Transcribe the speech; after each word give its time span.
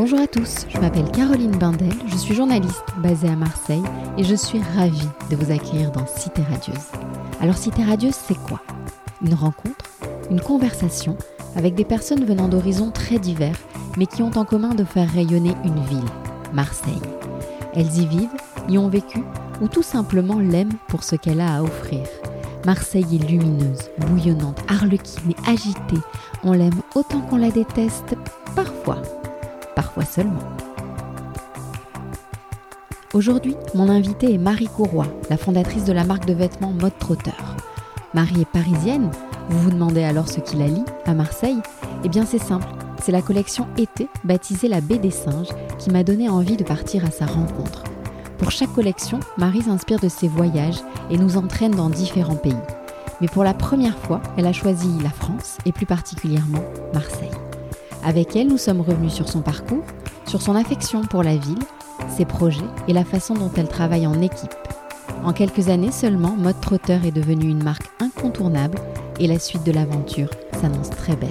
Bonjour 0.00 0.20
à 0.20 0.26
tous, 0.26 0.64
je 0.70 0.78
m'appelle 0.78 1.10
Caroline 1.10 1.58
Bindel, 1.58 1.92
je 2.06 2.16
suis 2.16 2.34
journaliste 2.34 2.86
basée 3.02 3.28
à 3.28 3.36
Marseille 3.36 3.82
et 4.16 4.24
je 4.24 4.34
suis 4.34 4.62
ravie 4.74 5.06
de 5.28 5.36
vous 5.36 5.52
accueillir 5.52 5.92
dans 5.92 6.06
Cité 6.06 6.40
Radieuse. 6.40 6.86
Alors 7.42 7.58
Cité 7.58 7.84
Radieuse, 7.84 8.14
c'est 8.14 8.38
quoi? 8.44 8.62
Une 9.20 9.34
rencontre, 9.34 9.84
une 10.30 10.40
conversation 10.40 11.18
avec 11.54 11.74
des 11.74 11.84
personnes 11.84 12.24
venant 12.24 12.48
d'horizons 12.48 12.90
très 12.90 13.18
divers 13.18 13.58
mais 13.98 14.06
qui 14.06 14.22
ont 14.22 14.30
en 14.36 14.46
commun 14.46 14.74
de 14.74 14.84
faire 14.84 15.10
rayonner 15.10 15.52
une 15.64 15.84
ville, 15.84 16.10
Marseille. 16.54 17.02
Elles 17.74 17.98
y 17.98 18.06
vivent, 18.06 18.30
y 18.70 18.78
ont 18.78 18.88
vécu 18.88 19.22
ou 19.60 19.68
tout 19.68 19.82
simplement 19.82 20.38
l'aiment 20.38 20.78
pour 20.88 21.04
ce 21.04 21.14
qu'elle 21.14 21.42
a 21.42 21.56
à 21.56 21.62
offrir. 21.62 22.06
Marseille 22.64 23.20
est 23.20 23.30
lumineuse, 23.30 23.90
bouillonnante, 23.98 24.60
arlequine 24.66 25.32
et 25.32 25.50
agitée. 25.50 26.00
On 26.42 26.52
l'aime 26.52 26.80
autant 26.94 27.20
qu'on 27.20 27.36
la 27.36 27.50
déteste, 27.50 28.16
parfois, 28.56 29.02
parfois 29.80 30.04
seulement. 30.04 30.42
Aujourd'hui, 33.14 33.56
mon 33.74 33.88
invitée 33.88 34.34
est 34.34 34.38
Marie 34.38 34.68
Courroy, 34.68 35.06
la 35.30 35.38
fondatrice 35.38 35.86
de 35.86 35.94
la 35.94 36.04
marque 36.04 36.26
de 36.26 36.34
vêtements 36.34 36.74
Mode 36.78 36.98
Trotteur. 36.98 37.56
Marie 38.12 38.42
est 38.42 38.44
parisienne. 38.50 39.10
Vous 39.48 39.58
vous 39.58 39.70
demandez 39.70 40.02
alors 40.02 40.28
ce 40.28 40.40
qui 40.40 40.56
la 40.56 40.66
lie 40.66 40.84
à 41.06 41.14
Marseille? 41.14 41.62
Eh 42.04 42.10
bien 42.10 42.26
c'est 42.26 42.38
simple, 42.38 42.66
c'est 43.02 43.10
la 43.10 43.22
collection 43.22 43.68
été 43.78 44.06
baptisée 44.22 44.68
la 44.68 44.82
Baie 44.82 44.98
des 44.98 45.10
Singes 45.10 45.48
qui 45.78 45.88
m'a 45.88 46.04
donné 46.04 46.28
envie 46.28 46.58
de 46.58 46.64
partir 46.64 47.06
à 47.06 47.10
sa 47.10 47.24
rencontre. 47.24 47.84
Pour 48.36 48.50
chaque 48.50 48.74
collection, 48.74 49.18
Marie 49.38 49.62
s'inspire 49.62 49.98
de 49.98 50.10
ses 50.10 50.28
voyages 50.28 50.82
et 51.10 51.16
nous 51.16 51.38
entraîne 51.38 51.74
dans 51.74 51.88
différents 51.88 52.36
pays. 52.36 52.52
Mais 53.22 53.28
pour 53.28 53.44
la 53.44 53.54
première 53.54 53.96
fois, 53.96 54.20
elle 54.36 54.46
a 54.46 54.52
choisi 54.52 54.90
la 55.02 55.10
France 55.10 55.56
et 55.64 55.72
plus 55.72 55.86
particulièrement 55.86 56.64
Marseille. 56.92 57.30
Avec 58.02 58.34
elle, 58.34 58.48
nous 58.48 58.58
sommes 58.58 58.80
revenus 58.80 59.12
sur 59.12 59.28
son 59.28 59.42
parcours, 59.42 59.84
sur 60.26 60.40
son 60.40 60.54
affection 60.54 61.02
pour 61.02 61.22
la 61.22 61.36
ville, 61.36 61.58
ses 62.16 62.24
projets 62.24 62.64
et 62.88 62.92
la 62.92 63.04
façon 63.04 63.34
dont 63.34 63.50
elle 63.56 63.68
travaille 63.68 64.06
en 64.06 64.22
équipe. 64.22 64.54
En 65.22 65.32
quelques 65.32 65.68
années 65.68 65.92
seulement, 65.92 66.34
Mode 66.34 66.60
Trotteur 66.60 67.04
est 67.04 67.10
devenue 67.10 67.48
une 67.48 67.62
marque 67.62 67.90
incontournable 68.00 68.78
et 69.18 69.26
la 69.26 69.38
suite 69.38 69.64
de 69.64 69.72
l'aventure 69.72 70.30
s'annonce 70.60 70.90
très 70.90 71.14
belle. 71.14 71.28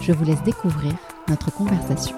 Je 0.00 0.12
vous 0.12 0.24
laisse 0.24 0.42
découvrir 0.42 0.92
notre 1.28 1.50
conversation. 1.50 2.16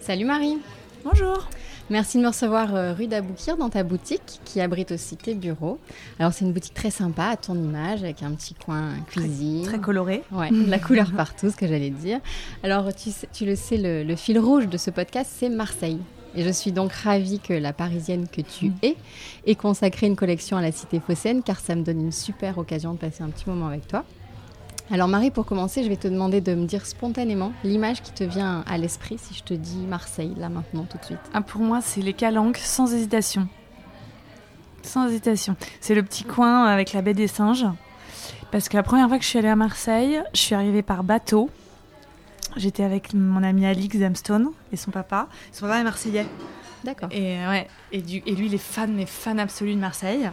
Salut 0.00 0.26
Marie. 0.26 0.58
Bonjour. 1.04 1.48
Merci 1.90 2.18
de 2.18 2.22
me 2.22 2.28
recevoir 2.28 2.74
euh, 2.74 2.92
rue 2.94 3.06
d'Aboukir 3.06 3.56
dans 3.56 3.68
ta 3.68 3.82
boutique 3.82 4.40
qui 4.44 4.60
abrite 4.60 4.92
aussi 4.92 5.16
tes 5.16 5.34
bureaux. 5.34 5.78
Alors 6.18 6.32
c'est 6.32 6.44
une 6.44 6.52
boutique 6.52 6.74
très 6.74 6.90
sympa 6.90 7.24
à 7.24 7.36
ton 7.36 7.54
image 7.54 8.02
avec 8.02 8.22
un 8.22 8.32
petit 8.32 8.54
coin 8.54 8.94
cuisine. 9.08 9.64
Très, 9.64 9.78
coloré. 9.78 10.22
Ouais, 10.32 10.50
de 10.50 10.70
la 10.70 10.78
couleur 10.78 11.12
partout, 11.12 11.50
ce 11.50 11.56
que 11.56 11.66
j'allais 11.66 11.90
dire. 11.90 12.20
Alors 12.62 12.94
tu, 12.94 13.10
tu 13.32 13.44
le 13.44 13.56
sais, 13.56 13.76
le, 13.76 14.04
le 14.04 14.16
fil 14.16 14.38
rouge 14.38 14.68
de 14.68 14.78
ce 14.78 14.90
podcast, 14.90 15.30
c'est 15.34 15.48
Marseille. 15.48 15.98
Et 16.34 16.42
je 16.44 16.50
suis 16.50 16.72
donc 16.72 16.92
ravie 16.92 17.40
que 17.40 17.52
la 17.52 17.72
Parisienne 17.72 18.26
que 18.26 18.40
tu 18.40 18.70
mm. 18.70 18.74
es 18.82 18.96
ait 19.46 19.54
consacré 19.54 20.06
une 20.06 20.16
collection 20.16 20.56
à 20.56 20.62
la 20.62 20.72
Cité 20.72 21.00
Phocéenne, 21.00 21.42
car 21.42 21.60
ça 21.60 21.74
me 21.74 21.82
donne 21.82 22.00
une 22.00 22.12
super 22.12 22.58
occasion 22.58 22.94
de 22.94 22.98
passer 22.98 23.22
un 23.22 23.28
petit 23.28 23.48
moment 23.48 23.66
avec 23.66 23.86
toi. 23.86 24.04
Alors 24.90 25.08
Marie, 25.08 25.30
pour 25.30 25.46
commencer, 25.46 25.82
je 25.82 25.88
vais 25.88 25.96
te 25.96 26.08
demander 26.08 26.40
de 26.40 26.54
me 26.54 26.66
dire 26.66 26.84
spontanément 26.84 27.52
l'image 27.64 28.02
qui 28.02 28.12
te 28.12 28.24
vient 28.24 28.62
à 28.66 28.76
l'esprit 28.76 29.16
si 29.18 29.34
je 29.34 29.42
te 29.42 29.54
dis 29.54 29.78
Marseille, 29.78 30.34
là 30.36 30.48
maintenant, 30.48 30.84
tout 30.84 30.98
de 30.98 31.04
suite. 31.04 31.20
Ah, 31.32 31.40
pour 31.40 31.62
moi, 31.62 31.80
c'est 31.80 32.02
les 32.02 32.12
calanques, 32.12 32.58
sans 32.58 32.92
hésitation. 32.92 33.48
Sans 34.82 35.08
hésitation. 35.08 35.56
C'est 35.80 35.94
le 35.94 36.02
petit 36.02 36.24
coin 36.24 36.64
avec 36.64 36.92
la 36.92 37.00
baie 37.00 37.14
des 37.14 37.28
singes. 37.28 37.66
Parce 38.50 38.68
que 38.68 38.76
la 38.76 38.82
première 38.82 39.08
fois 39.08 39.16
que 39.18 39.24
je 39.24 39.28
suis 39.28 39.38
allée 39.38 39.48
à 39.48 39.56
Marseille, 39.56 40.20
je 40.34 40.40
suis 40.40 40.54
arrivée 40.54 40.82
par 40.82 41.04
bateau. 41.04 41.48
J'étais 42.56 42.82
avec 42.82 43.14
mon 43.14 43.42
ami 43.42 43.64
Alix 43.64 43.96
Zamstone 43.96 44.50
et 44.72 44.76
son 44.76 44.90
papa. 44.90 45.28
Son 45.52 45.66
papa 45.66 45.80
est 45.80 45.84
marseillais. 45.84 46.26
D'accord. 46.84 47.08
Et, 47.12 47.38
ouais, 47.46 47.66
et, 47.92 48.02
du, 48.02 48.22
et 48.26 48.34
lui, 48.34 48.46
il 48.46 48.54
est 48.54 48.58
fan, 48.58 48.92
mais 48.92 49.06
fan 49.06 49.38
absolu 49.40 49.74
de 49.74 49.80
Marseille. 49.80 50.30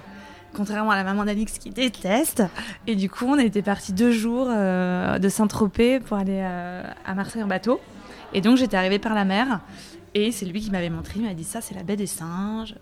Contrairement 0.53 0.91
à 0.91 0.95
la 0.95 1.03
maman 1.03 1.25
d'Alix 1.25 1.57
qui 1.57 1.69
déteste. 1.69 2.43
Et 2.87 2.95
du 2.95 3.09
coup, 3.09 3.25
on 3.25 3.37
était 3.37 3.61
partis 3.61 3.93
deux 3.93 4.11
jours 4.11 4.47
euh, 4.49 5.19
de 5.19 5.29
Saint-Tropez 5.29 5.99
pour 5.99 6.17
aller 6.17 6.41
euh, 6.41 6.83
à 7.05 7.13
Marseille 7.13 7.43
en 7.43 7.47
bateau. 7.47 7.79
Et 8.33 8.41
donc, 8.41 8.57
j'étais 8.57 8.77
arrivée 8.77 8.99
par 8.99 9.13
la 9.13 9.25
mer. 9.25 9.61
Et 10.15 10.31
c'est 10.31 10.45
lui 10.45 10.59
qui 10.59 10.71
m'avait 10.71 10.89
montré, 10.89 11.15
il 11.17 11.25
m'a 11.25 11.33
dit 11.33 11.43
ça, 11.43 11.61
c'est 11.61 11.75
la 11.75 11.83
baie 11.83 11.95
des 11.95 12.07
singes. 12.07 12.75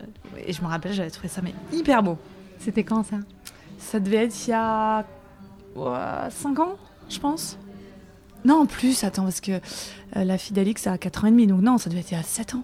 Et 0.45 0.53
je 0.53 0.61
me 0.61 0.67
rappelle, 0.67 0.93
j'avais 0.93 1.09
trouvé 1.09 1.27
ça 1.27 1.41
mais 1.43 1.53
hyper 1.73 2.01
beau. 2.01 2.17
C'était 2.59 2.83
quand 2.83 3.03
ça? 3.03 3.17
Ça 3.77 3.99
devait 3.99 4.25
être 4.25 4.47
il 4.47 4.51
y 4.51 4.53
a 4.53 5.05
5 6.29 6.59
ans, 6.59 6.75
je 7.09 7.19
pense. 7.19 7.57
Non, 8.45 8.61
en 8.61 8.65
plus, 8.65 9.03
attends, 9.03 9.23
parce 9.23 9.41
que 9.41 9.51
euh, 9.51 10.23
la 10.23 10.37
fille 10.37 10.53
d'Alix 10.53 10.87
a 10.87 10.97
4 10.97 11.25
ans 11.25 11.27
et 11.27 11.31
demi, 11.31 11.47
donc 11.47 11.61
non, 11.61 11.77
ça 11.77 11.89
devait 11.89 11.99
être 11.99 12.11
il 12.11 12.17
y 12.17 12.19
a 12.19 12.23
7 12.23 12.55
ans. 12.55 12.63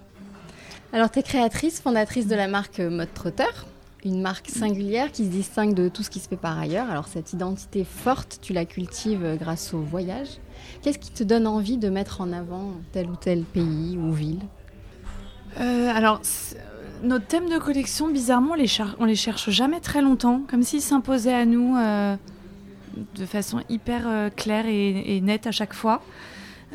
Alors, 0.94 1.12
tu 1.12 1.20
es 1.20 1.24
créatrice, 1.24 1.82
fondatrice 1.82 2.28
de 2.28 2.36
la 2.36 2.48
marque 2.48 2.80
Mode 2.80 3.14
Trotteur, 3.14 3.66
une 4.06 4.22
marque 4.22 4.50
singulière 4.50 5.12
qui 5.12 5.26
se 5.26 5.30
distingue 5.30 5.74
de 5.74 5.90
tout 5.90 6.04
ce 6.04 6.10
qui 6.10 6.20
se 6.20 6.28
fait 6.28 6.38
par 6.38 6.58
ailleurs. 6.58 6.90
Alors, 6.90 7.08
cette 7.08 7.34
identité 7.34 7.84
forte, 7.84 8.40
tu 8.42 8.54
la 8.54 8.66
cultives 8.66 9.24
euh, 9.24 9.36
grâce 9.36 9.74
au 9.74 9.80
voyage. 9.80 10.40
Qu'est-ce 10.82 11.00
qui 11.00 11.12
te 11.12 11.24
donne 11.24 11.48
envie 11.48 11.78
de 11.78 11.90
mettre 11.90 12.22
en 12.22 12.32
avant 12.32 12.74
tel 12.92 13.10
ou 13.10 13.16
tel 13.16 13.44
pays 13.44 13.98
ou 13.98 14.12
ville? 14.12 14.42
Euh, 15.60 15.92
Alors, 15.94 16.22
nos 17.04 17.20
thèmes 17.20 17.50
de 17.50 17.58
collection, 17.58 18.08
bizarrement, 18.08 18.52
on 18.52 18.56
les, 18.56 18.68
les 19.08 19.16
cherche 19.16 19.50
jamais 19.50 19.80
très 19.80 20.02
longtemps, 20.02 20.42
comme 20.50 20.64
s'ils 20.64 20.82
s'imposaient 20.82 21.34
à 21.34 21.46
nous 21.46 21.76
euh, 21.76 22.16
de 23.16 23.26
façon 23.26 23.62
hyper 23.70 24.04
euh, 24.08 24.30
claire 24.30 24.66
et, 24.68 25.20
nette 25.22 25.48
à 25.48 25.52
chaque 25.52 25.74
fois. 25.74 26.02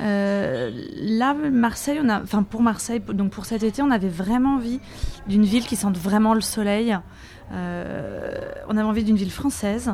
Euh, 0.01 0.71
là, 0.97 1.35
Marseille, 1.35 1.99
on 2.03 2.09
a, 2.09 2.23
enfin 2.23 2.43
pour 2.43 2.63
Marseille, 2.63 3.01
donc 3.01 3.31
pour 3.31 3.47
cet 3.47 3.63
été, 3.63 3.83
on 3.83 3.91
avait 3.91 4.09
vraiment 4.09 4.57
envie 4.57 4.81
d'une 5.27 5.45
ville 5.45 5.65
qui 5.65 5.77
sente 5.77 5.97
vraiment 5.97 6.35
le 6.35 6.41
soleil. 6.41 6.97
Euh, 7.53 8.39
on 8.69 8.77
avait 8.77 8.87
envie 8.87 9.05
d'une 9.05 9.17
ville 9.17 9.31
française, 9.31 9.93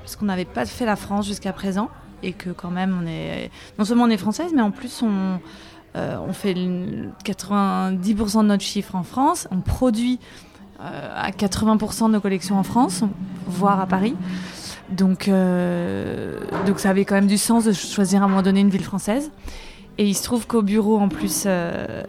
parce 0.00 0.16
qu'on 0.16 0.26
n'avait 0.26 0.44
pas 0.44 0.66
fait 0.66 0.84
la 0.84 0.96
France 0.96 1.26
jusqu'à 1.26 1.52
présent, 1.52 1.88
et 2.22 2.32
que 2.32 2.50
quand 2.50 2.70
même, 2.70 3.04
non 3.78 3.84
seulement 3.84 4.04
on 4.04 4.10
est 4.10 4.18
française, 4.18 4.52
mais 4.54 4.62
en 4.62 4.70
plus 4.70 5.02
on, 5.02 5.40
euh, 5.96 6.32
fait 6.32 6.54
90% 6.54 8.42
de 8.42 8.46
notre 8.46 8.62
chiffre 8.62 8.94
en 8.94 9.02
France, 9.02 9.48
on 9.50 9.60
produit 9.60 10.18
à 10.78 11.30
80% 11.30 12.06
de 12.06 12.12
nos 12.12 12.20
collections 12.20 12.58
en 12.58 12.62
France, 12.62 13.02
voire 13.46 13.80
à 13.80 13.86
Paris. 13.86 14.16
Donc, 14.90 15.28
euh, 15.28 16.38
donc 16.66 16.80
ça 16.80 16.90
avait 16.90 17.04
quand 17.04 17.14
même 17.14 17.26
du 17.26 17.38
sens 17.38 17.64
de 17.64 17.72
choisir 17.72 18.22
à 18.22 18.24
un 18.24 18.28
moment 18.28 18.42
donné 18.42 18.60
une 18.60 18.70
ville 18.70 18.84
française. 18.84 19.30
Et 19.98 20.06
il 20.06 20.14
se 20.14 20.22
trouve 20.22 20.46
qu'au 20.46 20.62
bureau, 20.62 20.98
en 20.98 21.08
plus, 21.08 21.44
euh, 21.46 22.02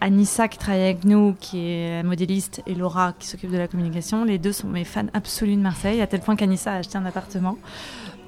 Anissa 0.00 0.48
qui 0.48 0.58
travaille 0.58 0.82
avec 0.82 1.04
nous, 1.04 1.34
qui 1.40 1.58
est 1.70 2.02
modéliste, 2.02 2.62
et 2.66 2.74
Laura 2.74 3.14
qui 3.18 3.26
s'occupe 3.26 3.50
de 3.50 3.58
la 3.58 3.68
communication, 3.68 4.24
les 4.24 4.38
deux 4.38 4.52
sont 4.52 4.68
mes 4.68 4.84
fans 4.84 5.06
absolus 5.12 5.56
de 5.56 5.60
Marseille, 5.60 6.00
à 6.00 6.06
tel 6.06 6.20
point 6.20 6.36
qu'Anissa 6.36 6.72
a 6.72 6.76
acheté 6.76 6.98
un 6.98 7.04
appartement. 7.04 7.58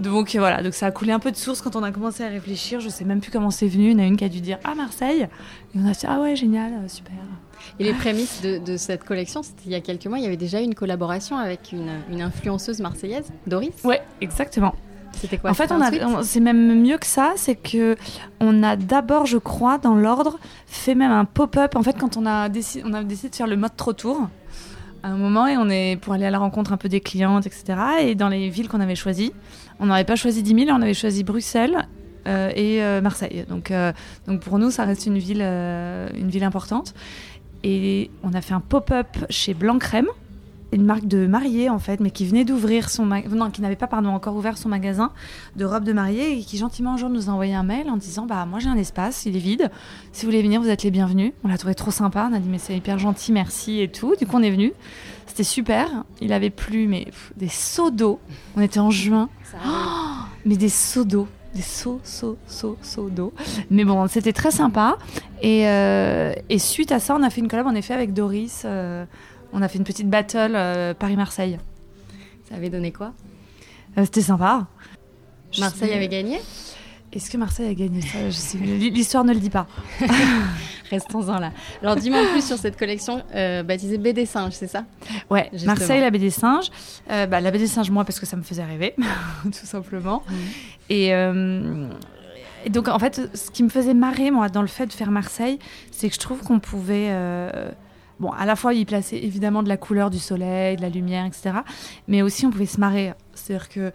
Donc 0.01 0.35
voilà, 0.35 0.63
donc 0.63 0.75
ça 0.75 0.87
a 0.87 0.91
coulé 0.91 1.13
un 1.13 1.19
peu 1.21 1.31
de 1.31 1.37
source 1.37 1.63
quand 1.63 1.77
on 1.77 1.83
a 1.83 1.93
commencé 1.93 2.25
à 2.25 2.29
réfléchir. 2.29 2.81
Je 2.81 2.89
sais 2.89 3.05
même 3.05 3.21
plus 3.21 3.31
comment 3.31 3.51
c'est 3.51 3.69
venu. 3.69 3.91
Il 3.91 3.93
y 3.93 3.95
en 3.95 3.99
a 4.01 4.07
une 4.07 4.17
qui 4.17 4.25
a 4.25 4.29
dû 4.29 4.41
dire 4.41 4.59
Ah, 4.65 4.75
Marseille 4.75 5.29
Et 5.75 5.79
on 5.79 5.87
a 5.87 5.93
dit 5.93 6.07
Ah 6.07 6.21
ouais, 6.21 6.35
génial, 6.35 6.73
super. 6.89 7.15
Et 7.79 7.85
les 7.85 7.95
prémices 7.95 8.43
de, 8.43 8.59
de 8.59 8.77
cette 8.77 9.05
collection, 9.05 9.43
c'était 9.43 9.63
il 9.67 9.73
y 9.73 9.75
a 9.75 9.81
quelques 9.81 10.07
mois, 10.07 10.19
il 10.19 10.25
y 10.25 10.27
avait 10.27 10.37
déjà 10.37 10.61
eu 10.61 10.65
une 10.65 10.75
collaboration 10.75 11.37
avec 11.39 11.73
une, 11.73 11.91
une 12.11 12.23
influenceuse 12.23 12.81
marseillaise, 12.81 13.33
Doris 13.47 13.73
Ouais, 13.85 14.03
exactement. 14.21 14.75
C'était 15.13 15.39
quoi 15.39 15.51
En 15.51 15.55
fait, 15.55 15.71
on 15.71 15.81
a, 15.81 16.23
c'est 16.23 16.41
même 16.41 16.83
mieux 16.83 16.99
que 16.99 17.07
ça, 17.07 17.33
c'est 17.37 17.55
que 17.55 17.97
on 18.41 18.63
a 18.63 18.77
d'abord, 18.77 19.27
je 19.27 19.39
crois, 19.39 19.79
dans 19.79 19.95
l'ordre, 19.95 20.39
fait 20.67 20.95
même 20.95 21.13
un 21.13 21.25
pop-up. 21.25 21.77
En 21.77 21.83
fait, 21.83 21.97
quand 21.99 22.17
on 22.17 22.27
a 22.27 22.49
décidé, 22.49 22.85
on 22.87 22.93
a 22.93 23.03
décidé 23.05 23.31
de 23.31 23.37
faire 23.37 23.47
le 23.47 23.57
mode 23.57 23.77
trop 23.77 23.93
tour 23.93 24.29
à 25.05 25.09
un 25.09 25.17
moment 25.17 25.47
et 25.47 25.59
on 25.59 25.69
est 25.69 25.99
pour 26.01 26.15
aller 26.15 26.25
à 26.25 26.31
la 26.31 26.39
rencontre 26.39 26.73
un 26.73 26.79
peu 26.79 26.89
des 26.89 27.01
clientes, 27.01 27.47
etc. 27.47 27.79
Et 28.01 28.15
dans 28.15 28.31
les 28.31 28.49
villes 28.49 28.69
qu'on 28.69 28.81
avait 28.81 28.95
choisies, 28.95 29.33
on 29.79 29.87
n'avait 29.87 30.05
pas 30.05 30.17
choisi 30.17 30.43
10 30.43 30.65
000, 30.65 30.77
on 30.77 30.81
avait 30.81 30.95
choisi 30.95 31.25
Bruxelles 31.25 31.87
euh, 32.27 32.51
et 32.57 32.83
euh, 32.83 33.03
Marseille. 33.03 33.45
Donc, 33.47 33.71
euh, 33.71 33.93
donc 34.27 34.41
pour 34.41 34.59
nous, 34.59 34.71
ça 34.71 34.85
reste 34.85 35.05
une 35.05 35.19
ville, 35.19 35.43
euh, 35.43 36.09
une 36.15 36.31
ville 36.31 36.43
importante. 36.43 36.95
Et 37.63 38.11
on 38.23 38.33
a 38.33 38.41
fait 38.41 38.55
un 38.55 38.61
pop-up 38.61 39.09
chez 39.29 39.53
Blanc 39.53 39.79
Crème, 39.79 40.09
une 40.75 40.85
marque 40.85 41.07
de 41.07 41.27
mariée 41.27 41.71
en 41.71 41.79
fait, 41.79 42.01
mais 42.01 42.11
qui 42.11 42.27
venait 42.27 42.45
d'ouvrir 42.45 42.91
son 42.91 43.07
non, 43.07 43.51
qui 43.51 43.63
n'avait 43.63 43.77
pas 43.77 43.87
pardon 43.87 44.11
encore 44.11 44.35
ouvert 44.37 44.59
son 44.59 44.69
magasin 44.69 45.13
de 45.57 45.65
robes 45.65 45.85
de 45.85 45.93
mariée 45.93 46.39
et 46.39 46.41
qui 46.41 46.59
gentiment 46.59 46.95
un 46.95 46.97
jour 46.97 47.09
nous 47.09 47.31
a 47.31 47.33
envoyé 47.33 47.55
un 47.55 47.63
mail 47.63 47.89
en 47.91 47.97
disant 47.97 48.27
bah 48.27 48.45
moi 48.47 48.59
j'ai 48.59 48.69
un 48.69 48.77
espace, 48.77 49.25
il 49.27 49.37
est 49.37 49.41
vide, 49.41 49.71
si 50.13 50.25
vous 50.25 50.31
voulez 50.31 50.43
venir 50.43 50.61
vous 50.61 50.69
êtes 50.69 50.83
les 50.83 50.91
bienvenus. 50.91 51.33
On 51.45 51.49
l'a 51.49 51.59
trouvé 51.59 51.75
trop 51.75 51.91
sympa, 51.91 52.29
on 52.31 52.35
a 52.35 52.41
dit 52.41 52.49
mais 52.49 52.59
c'est 52.59 52.77
hyper 52.77 52.99
gentil, 52.99 53.33
merci 53.33 53.81
et 53.81 53.89
tout. 53.89 54.17
Du 54.17 54.27
coup 54.27 54.37
on 54.37 54.43
est 54.43 54.51
venu, 54.51 54.73
c'était 55.27 55.45
super. 55.45 55.89
Il 56.21 56.33
avait 56.33 56.51
plu 56.51 56.87
mais 56.89 57.05
pff, 57.05 57.33
des 57.37 57.49
seaux 57.49 57.91
d'eau. 57.91 58.19
On 58.57 58.61
était 58.61 58.81
en 58.81 58.91
juin, 58.91 59.29
oh 59.65 59.69
mais 60.45 60.57
des 60.57 60.69
seaux 60.69 61.05
d'eau 61.05 61.29
des 61.55 61.63
sauts, 61.63 62.01
sauts, 62.03 62.37
sauts, 62.49 62.77
sauts 62.83 63.11
d'eau. 63.11 63.33
Mais 63.71 63.85
bon, 63.85 64.09
c'était 64.09 64.33
très 64.33 64.51
sympa. 64.51 64.99
Et, 65.41 65.69
euh, 65.69 66.33
et, 66.49 66.59
suite 66.59 66.91
à 66.91 66.99
ça, 66.99 67.15
on 67.15 67.23
a 67.23 67.31
fait 67.31 67.41
une 67.41 67.47
collab 67.49 67.69
en 67.69 67.75
effet 67.75 67.95
avec 67.95 68.13
Doris. 68.13 68.63
Euh, 68.65 69.05
on 69.55 69.63
a 69.63 69.69
fait 69.69 69.79
une 69.79 69.85
petite 69.85 70.11
battle 70.11 70.53
euh, 70.55 70.93
Paris-Marseille. 70.93 71.59
Ça 72.49 72.57
avait 72.57 72.69
donné 72.69 72.93
quoi? 72.93 73.13
C'était 73.97 74.21
sympa. 74.21 74.67
Marseille 75.59 75.93
avait 75.93 76.09
gagné? 76.09 76.41
Est-ce 77.13 77.31
que 77.31 77.37
Marseille 77.37 77.69
a 77.69 77.75
gagné 77.75 78.01
ça? 78.03 78.19
L'histoire 78.59 79.25
ne 79.25 79.33
le 79.33 79.39
dit 79.39 79.51
pas. 79.51 79.69
Restons-en 80.91 81.39
là. 81.39 81.53
Alors 81.81 81.95
dis-moi 81.95 82.21
plus 82.33 82.45
sur 82.45 82.59
cette 82.59 82.77
collection 82.77 83.23
euh, 83.35 83.63
baptisée 83.63 83.99
Baie 83.99 84.13
des 84.13 84.27
singes, 84.27 84.55
c'est 84.55 84.67
ça? 84.67 84.85
Ouais, 85.31 85.49
Marseille, 85.65 86.01
la 86.01 86.11
baie 86.11 86.19
des 86.19 86.31
singes. 86.31 86.71
Euh, 87.11 87.27
bah, 87.27 87.41
la 87.41 87.53
baie 87.53 87.59
des 87.59 87.69
singes, 87.69 87.91
moi, 87.91 88.05
parce 88.05 88.19
que 88.19 88.27
ça 88.27 88.37
me 88.37 88.43
faisait 88.43 88.65
rêver, 88.65 88.95
tout 89.45 89.53
simplement. 89.53 90.25
Mmh. 90.29 90.35
Euh, 90.91 91.89
et, 92.67 92.71
donc, 92.71 92.89
en 92.89 92.99
fait, 92.99 93.31
ce 93.35 93.51
qui 93.51 93.63
me 93.63 93.69
faisait 93.69 93.95
marrer, 93.95 94.31
moi, 94.31 94.49
dans 94.49 94.63
le 94.63 94.69
fait 94.69 94.87
de 94.87 94.93
faire 94.93 95.13
Marseille, 95.13 95.59
c'est 95.93 96.09
que 96.09 96.15
je 96.15 96.21
trouve 96.21 96.41
qu'on 96.41 96.59
pouvait. 96.59 97.11
Bon, 98.21 98.31
à 98.31 98.47
la 98.47 98.57
fois 98.57 98.75
y 98.75 98.85
placer 98.85 99.17
évidemment 99.17 99.63
de 99.63 99.69
la 99.69 99.77
couleur 99.77 100.11
du 100.11 100.19
soleil, 100.19 100.77
de 100.77 100.83
la 100.83 100.89
lumière, 100.89 101.27
etc. 101.27 101.53
Mais 102.09 102.23
aussi 102.23 102.47
on 102.47 102.51
pouvait 102.51 102.67
se 102.67 102.81
marrer. 102.81 103.15
C'est-à-dire 103.35 103.69
que 103.69 103.93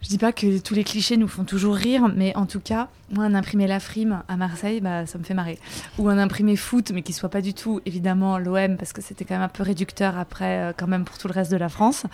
je 0.00 0.08
dis 0.08 0.18
pas 0.18 0.32
que 0.32 0.58
tous 0.60 0.74
les 0.74 0.84
clichés 0.84 1.16
nous 1.16 1.26
font 1.26 1.42
toujours 1.42 1.74
rire, 1.74 2.08
mais 2.14 2.34
en 2.36 2.46
tout 2.46 2.60
cas, 2.60 2.88
moi, 3.10 3.24
un 3.24 3.34
imprimé 3.34 3.66
La 3.66 3.80
Frime 3.80 4.22
à 4.28 4.36
Marseille, 4.36 4.80
bah, 4.80 5.06
ça 5.06 5.18
me 5.18 5.24
fait 5.24 5.34
marrer. 5.34 5.58
Ou 5.98 6.08
un 6.08 6.18
imprimé 6.18 6.54
foot, 6.54 6.92
mais 6.94 7.02
qui 7.02 7.12
soit 7.12 7.28
pas 7.28 7.40
du 7.40 7.52
tout, 7.52 7.80
évidemment, 7.84 8.38
l'OM, 8.38 8.76
parce 8.76 8.92
que 8.92 9.02
c'était 9.02 9.24
quand 9.24 9.34
même 9.34 9.42
un 9.42 9.48
peu 9.48 9.64
réducteur 9.64 10.16
après, 10.16 10.58
euh, 10.58 10.72
quand 10.76 10.86
même, 10.86 11.04
pour 11.04 11.18
tout 11.18 11.26
le 11.26 11.32
reste 11.32 11.50
de 11.50 11.56
la 11.56 11.68
France. 11.68 12.06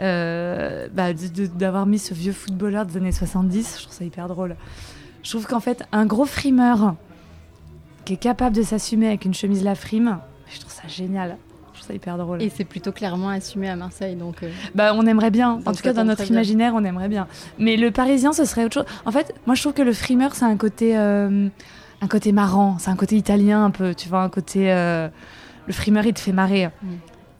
Euh, 0.00 0.88
bah, 0.92 1.12
D'avoir 1.12 1.86
mis 1.86 2.00
ce 2.00 2.12
vieux 2.12 2.32
footballeur 2.32 2.86
des 2.86 2.96
années 2.96 3.12
70, 3.12 3.76
je 3.78 3.82
trouve 3.84 3.94
ça 3.94 4.04
hyper 4.04 4.26
drôle. 4.26 4.56
Je 5.22 5.30
trouve 5.30 5.46
qu'en 5.46 5.60
fait, 5.60 5.84
un 5.92 6.06
gros 6.06 6.24
frimeur 6.24 6.96
qui 8.04 8.14
est 8.14 8.18
capable 8.18 8.56
de 8.56 8.62
s'assumer 8.62 9.06
avec 9.06 9.24
une 9.24 9.34
chemise 9.34 9.62
La 9.62 9.76
Frime, 9.76 10.18
je 10.50 10.60
trouve 10.60 10.72
ça 10.72 10.86
génial 10.88 11.36
hyper 11.94 12.18
drôle. 12.18 12.42
Et 12.42 12.50
c'est 12.50 12.64
plutôt 12.64 12.92
clairement 12.92 13.30
assumé 13.30 13.68
à 13.68 13.76
Marseille, 13.76 14.16
donc. 14.16 14.42
Euh, 14.42 14.50
bah, 14.74 14.92
on 14.94 15.06
aimerait 15.06 15.30
bien. 15.30 15.60
en 15.64 15.72
tout 15.72 15.82
cas, 15.82 15.92
dans 15.92 16.04
notre 16.04 16.28
imaginaire, 16.28 16.72
on 16.74 16.84
aimerait 16.84 17.08
bien. 17.08 17.26
Mais 17.58 17.76
le 17.76 17.90
Parisien, 17.90 18.32
ce 18.32 18.44
serait 18.44 18.64
autre 18.64 18.74
chose. 18.74 18.86
En 19.04 19.12
fait, 19.12 19.34
moi, 19.46 19.54
je 19.54 19.62
trouve 19.62 19.74
que 19.74 19.82
le 19.82 19.92
frimeur, 19.92 20.34
c'est 20.34 20.44
un 20.44 20.56
côté, 20.56 20.98
euh, 20.98 21.48
un 22.00 22.08
côté 22.08 22.32
marrant, 22.32 22.76
c'est 22.78 22.90
un 22.90 22.96
côté 22.96 23.16
italien 23.16 23.64
un 23.64 23.70
peu. 23.70 23.94
Tu 23.94 24.08
vois, 24.08 24.22
un 24.22 24.28
côté. 24.28 24.72
Euh, 24.72 25.08
le 25.66 25.72
frimeur, 25.72 26.06
il 26.06 26.14
te 26.14 26.20
fait 26.20 26.32
marrer. 26.32 26.66
Mm. 26.66 26.86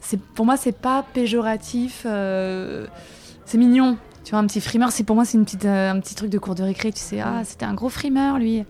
C'est 0.00 0.20
pour 0.20 0.44
moi, 0.44 0.56
c'est 0.56 0.76
pas 0.76 1.04
péjoratif. 1.14 2.02
c'est 2.04 3.58
mignon. 3.58 3.96
Tu 4.24 4.32
vois, 4.32 4.40
un 4.40 4.46
petit 4.46 4.60
frimeur, 4.60 4.92
c'est 4.92 5.04
pour 5.04 5.16
moi, 5.16 5.24
c'est 5.24 5.38
une 5.38 5.44
petite, 5.44 5.64
un 5.64 5.98
petit 6.00 6.14
truc 6.14 6.30
de 6.30 6.38
cours 6.38 6.54
de 6.54 6.62
récré. 6.62 6.92
Tu 6.92 7.00
sais, 7.00 7.20
ah, 7.20 7.42
c'était 7.44 7.64
un 7.64 7.74
gros 7.74 7.88
frimeur, 7.88 8.38
lui. 8.38 8.64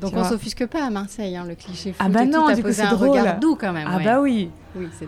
Donc 0.00 0.12
on 0.14 0.24
s'offusque 0.24 0.66
pas 0.66 0.84
à 0.84 0.90
Marseille, 0.90 1.36
hein, 1.36 1.44
le 1.46 1.54
cliché 1.54 1.94
Ah 1.98 2.08
bah 2.08 2.24
non, 2.24 2.52
du 2.54 2.62
coup 2.62 2.72
c'est 2.72 2.86
drôle. 2.88 3.10
regard 3.10 3.38
doux 3.38 3.56
quand 3.56 3.72
même. 3.72 3.88
Ah 3.90 3.98
bah 3.98 4.20
oui. 4.20 4.50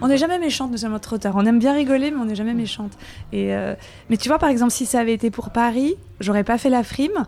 on 0.00 0.08
n'est 0.08 0.16
jamais 0.16 0.38
méchante, 0.38 0.70
nous 0.70 0.78
sommes 0.78 0.98
trop 1.00 1.18
tard. 1.18 1.34
On 1.36 1.44
aime 1.44 1.58
bien 1.58 1.74
rigoler, 1.74 2.10
mais 2.10 2.18
on 2.18 2.24
n'est 2.24 2.34
jamais 2.34 2.54
méchante. 2.54 2.92
Et 3.32 3.54
euh, 3.54 3.74
mais 4.08 4.16
tu 4.16 4.28
vois, 4.28 4.38
par 4.38 4.48
exemple, 4.48 4.72
si 4.72 4.86
ça 4.86 5.00
avait 5.00 5.14
été 5.14 5.30
pour 5.30 5.50
Paris, 5.50 5.96
j'aurais 6.20 6.44
pas 6.44 6.58
fait 6.58 6.70
la 6.70 6.82
frime 6.82 7.24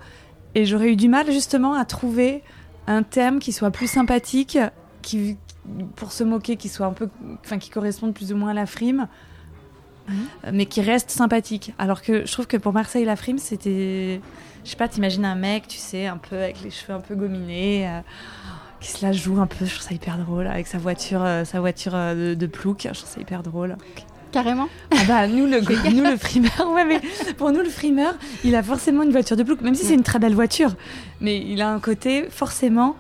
et 0.55 0.65
j'aurais 0.65 0.93
eu 0.93 0.97
du 0.97 1.09
mal 1.09 1.31
justement 1.31 1.75
à 1.75 1.85
trouver 1.85 2.43
un 2.87 3.03
thème 3.03 3.39
qui 3.39 3.53
soit 3.53 3.71
plus 3.71 3.87
sympathique, 3.89 4.59
qui 5.03 5.37
pour 5.97 6.13
se 6.13 6.25
moquer, 6.25 6.57
qui 6.57 6.69
soit 6.69 6.87
un 6.87 6.93
peu, 6.93 7.09
enfin, 7.45 7.59
qui 7.59 7.71
corresponde 7.71 8.15
plus 8.15 8.33
ou 8.33 8.37
moins 8.37 8.51
à 8.51 8.55
la 8.55 8.67
frime. 8.67 9.07
Mhm. 10.11 10.53
mais 10.55 10.67
qui 10.67 10.81
reste 10.81 11.11
sympathique. 11.11 11.73
Alors 11.79 12.03
que 12.03 12.27
je 12.27 12.33
trouve 12.33 12.47
que 12.47 12.57
pour 12.57 12.73
Marseille, 12.73 13.05
la 13.05 13.17
frime, 13.17 13.39
c'était 13.39 14.21
je 14.65 14.71
sais 14.71 14.77
pas, 14.77 14.89
t'imagines 14.89 15.25
un 15.25 15.35
mec, 15.35 15.69
tu 15.69 15.79
sais, 15.79 16.07
un 16.07 16.17
peu 16.17 16.37
avec 16.37 16.63
les 16.63 16.71
cheveux 16.71 16.93
un 16.93 17.01
peu 17.01 17.15
gominés, 17.15 17.89
euh, 17.89 18.01
qui 18.81 18.91
se 18.91 19.05
la 19.05 19.13
joue 19.13 19.41
un 19.41 19.47
peu, 19.47 19.65
je 19.65 19.75
trouve 19.75 19.87
ça 19.89 19.95
hyper 19.95 20.19
drôle, 20.19 20.47
avec 20.47 20.67
sa 20.67 20.79
voiture, 20.79 21.23
euh, 21.25 21.45
sa 21.45 21.61
voiture 21.61 21.93
euh, 21.95 22.35
de, 22.35 22.47
plouc, 22.47 22.83
je 22.83 22.99
trouve 22.99 23.11
ça 23.11 23.21
hyper 23.21 23.43
drôle. 23.43 23.77
Carrément 24.33 24.69
Ah 24.93 25.03
bah 25.09 25.27
nous 25.27 25.47
le, 25.47 25.61
nous, 25.91 26.05
le 26.05 26.17
frimeur, 26.17 26.71
ouais 26.73 26.85
mais 26.85 27.01
pour 27.37 27.51
nous 27.53 27.61
le 27.61 27.69
frimeur, 27.71 28.15
il 28.45 28.55
a 28.55 28.63
forcément 28.63 29.03
une 29.03 29.13
voiture 29.13 29.37
de 29.37 29.43
plouc, 29.43 29.61
même 29.61 29.75
si 29.75 29.85
c'est 29.85 29.95
une 29.95 30.03
très 30.03 30.19
belle 30.19 30.35
voiture, 30.35 30.75
mais 31.21 31.39
il 31.39 31.63
a 31.63 31.71
un 31.71 31.81
côté 31.81 32.29
forcément 32.31 32.97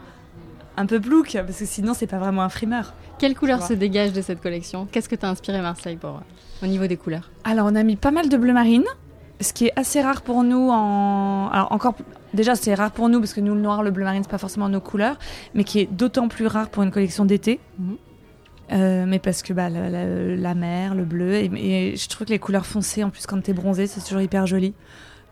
un 0.76 0.86
peu 0.86 0.98
plouc, 0.98 1.32
parce 1.34 1.58
que 1.58 1.66
sinon 1.66 1.94
c'est 1.94 2.06
pas 2.06 2.18
vraiment 2.18 2.42
un 2.42 2.48
frimeur. 2.48 2.94
Quelle 3.20 3.34
couleur 3.34 3.62
se 3.62 3.74
dégage 3.74 4.14
de 4.14 4.22
cette 4.22 4.40
collection? 4.40 4.88
Qu'est-ce 4.90 5.06
que 5.06 5.14
t'as 5.14 5.28
inspiré 5.28 5.60
Marseille 5.60 5.96
pour, 5.96 6.22
au 6.62 6.66
niveau 6.66 6.86
des 6.86 6.96
couleurs? 6.96 7.30
Alors 7.44 7.66
on 7.70 7.74
a 7.74 7.82
mis 7.82 7.96
pas 7.96 8.12
mal 8.12 8.30
de 8.30 8.36
bleu 8.38 8.54
marine, 8.54 8.86
ce 9.42 9.52
qui 9.52 9.66
est 9.66 9.72
assez 9.76 10.00
rare 10.00 10.22
pour 10.22 10.42
nous 10.42 10.70
en 10.70 11.50
alors 11.52 11.70
encore 11.70 11.96
déjà 12.32 12.54
c'est 12.54 12.72
rare 12.72 12.92
pour 12.92 13.10
nous 13.10 13.18
parce 13.20 13.34
que 13.34 13.42
nous 13.42 13.54
le 13.54 13.60
noir 13.60 13.82
le 13.82 13.90
bleu 13.90 14.04
marine 14.04 14.22
c'est 14.22 14.30
pas 14.30 14.38
forcément 14.38 14.70
nos 14.70 14.80
couleurs 14.80 15.18
mais 15.54 15.64
qui 15.64 15.80
est 15.80 15.84
d'autant 15.84 16.28
plus 16.28 16.46
rare 16.46 16.70
pour 16.70 16.82
une 16.82 16.90
collection 16.90 17.26
d'été. 17.26 17.60
Mhm. 17.78 17.96
euh, 18.72 19.04
mais 19.06 19.18
parce 19.18 19.42
que 19.42 19.52
bah, 19.52 19.68
la, 19.68 20.54
mer 20.54 20.94
le 20.94 21.04
bleu 21.04 21.34
et, 21.34 21.96
je 21.96 22.08
trouve 22.08 22.26
que 22.26 22.32
les 22.32 22.38
couleurs 22.38 22.64
foncées 22.64 23.04
en 23.04 23.10
plus 23.10 23.26
quand 23.26 23.42
t'es 23.42 23.52
bronzé 23.52 23.86
c'est 23.86 24.00
toujours 24.00 24.22
hyper 24.22 24.46
joli. 24.46 24.72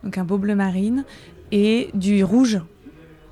Donc 0.05 0.19
un 0.19 0.25
beau 0.25 0.37
bleu 0.37 0.55
marine 0.55 1.07
et 1.53 1.89
du 1.95 2.23
rouge 2.23 2.61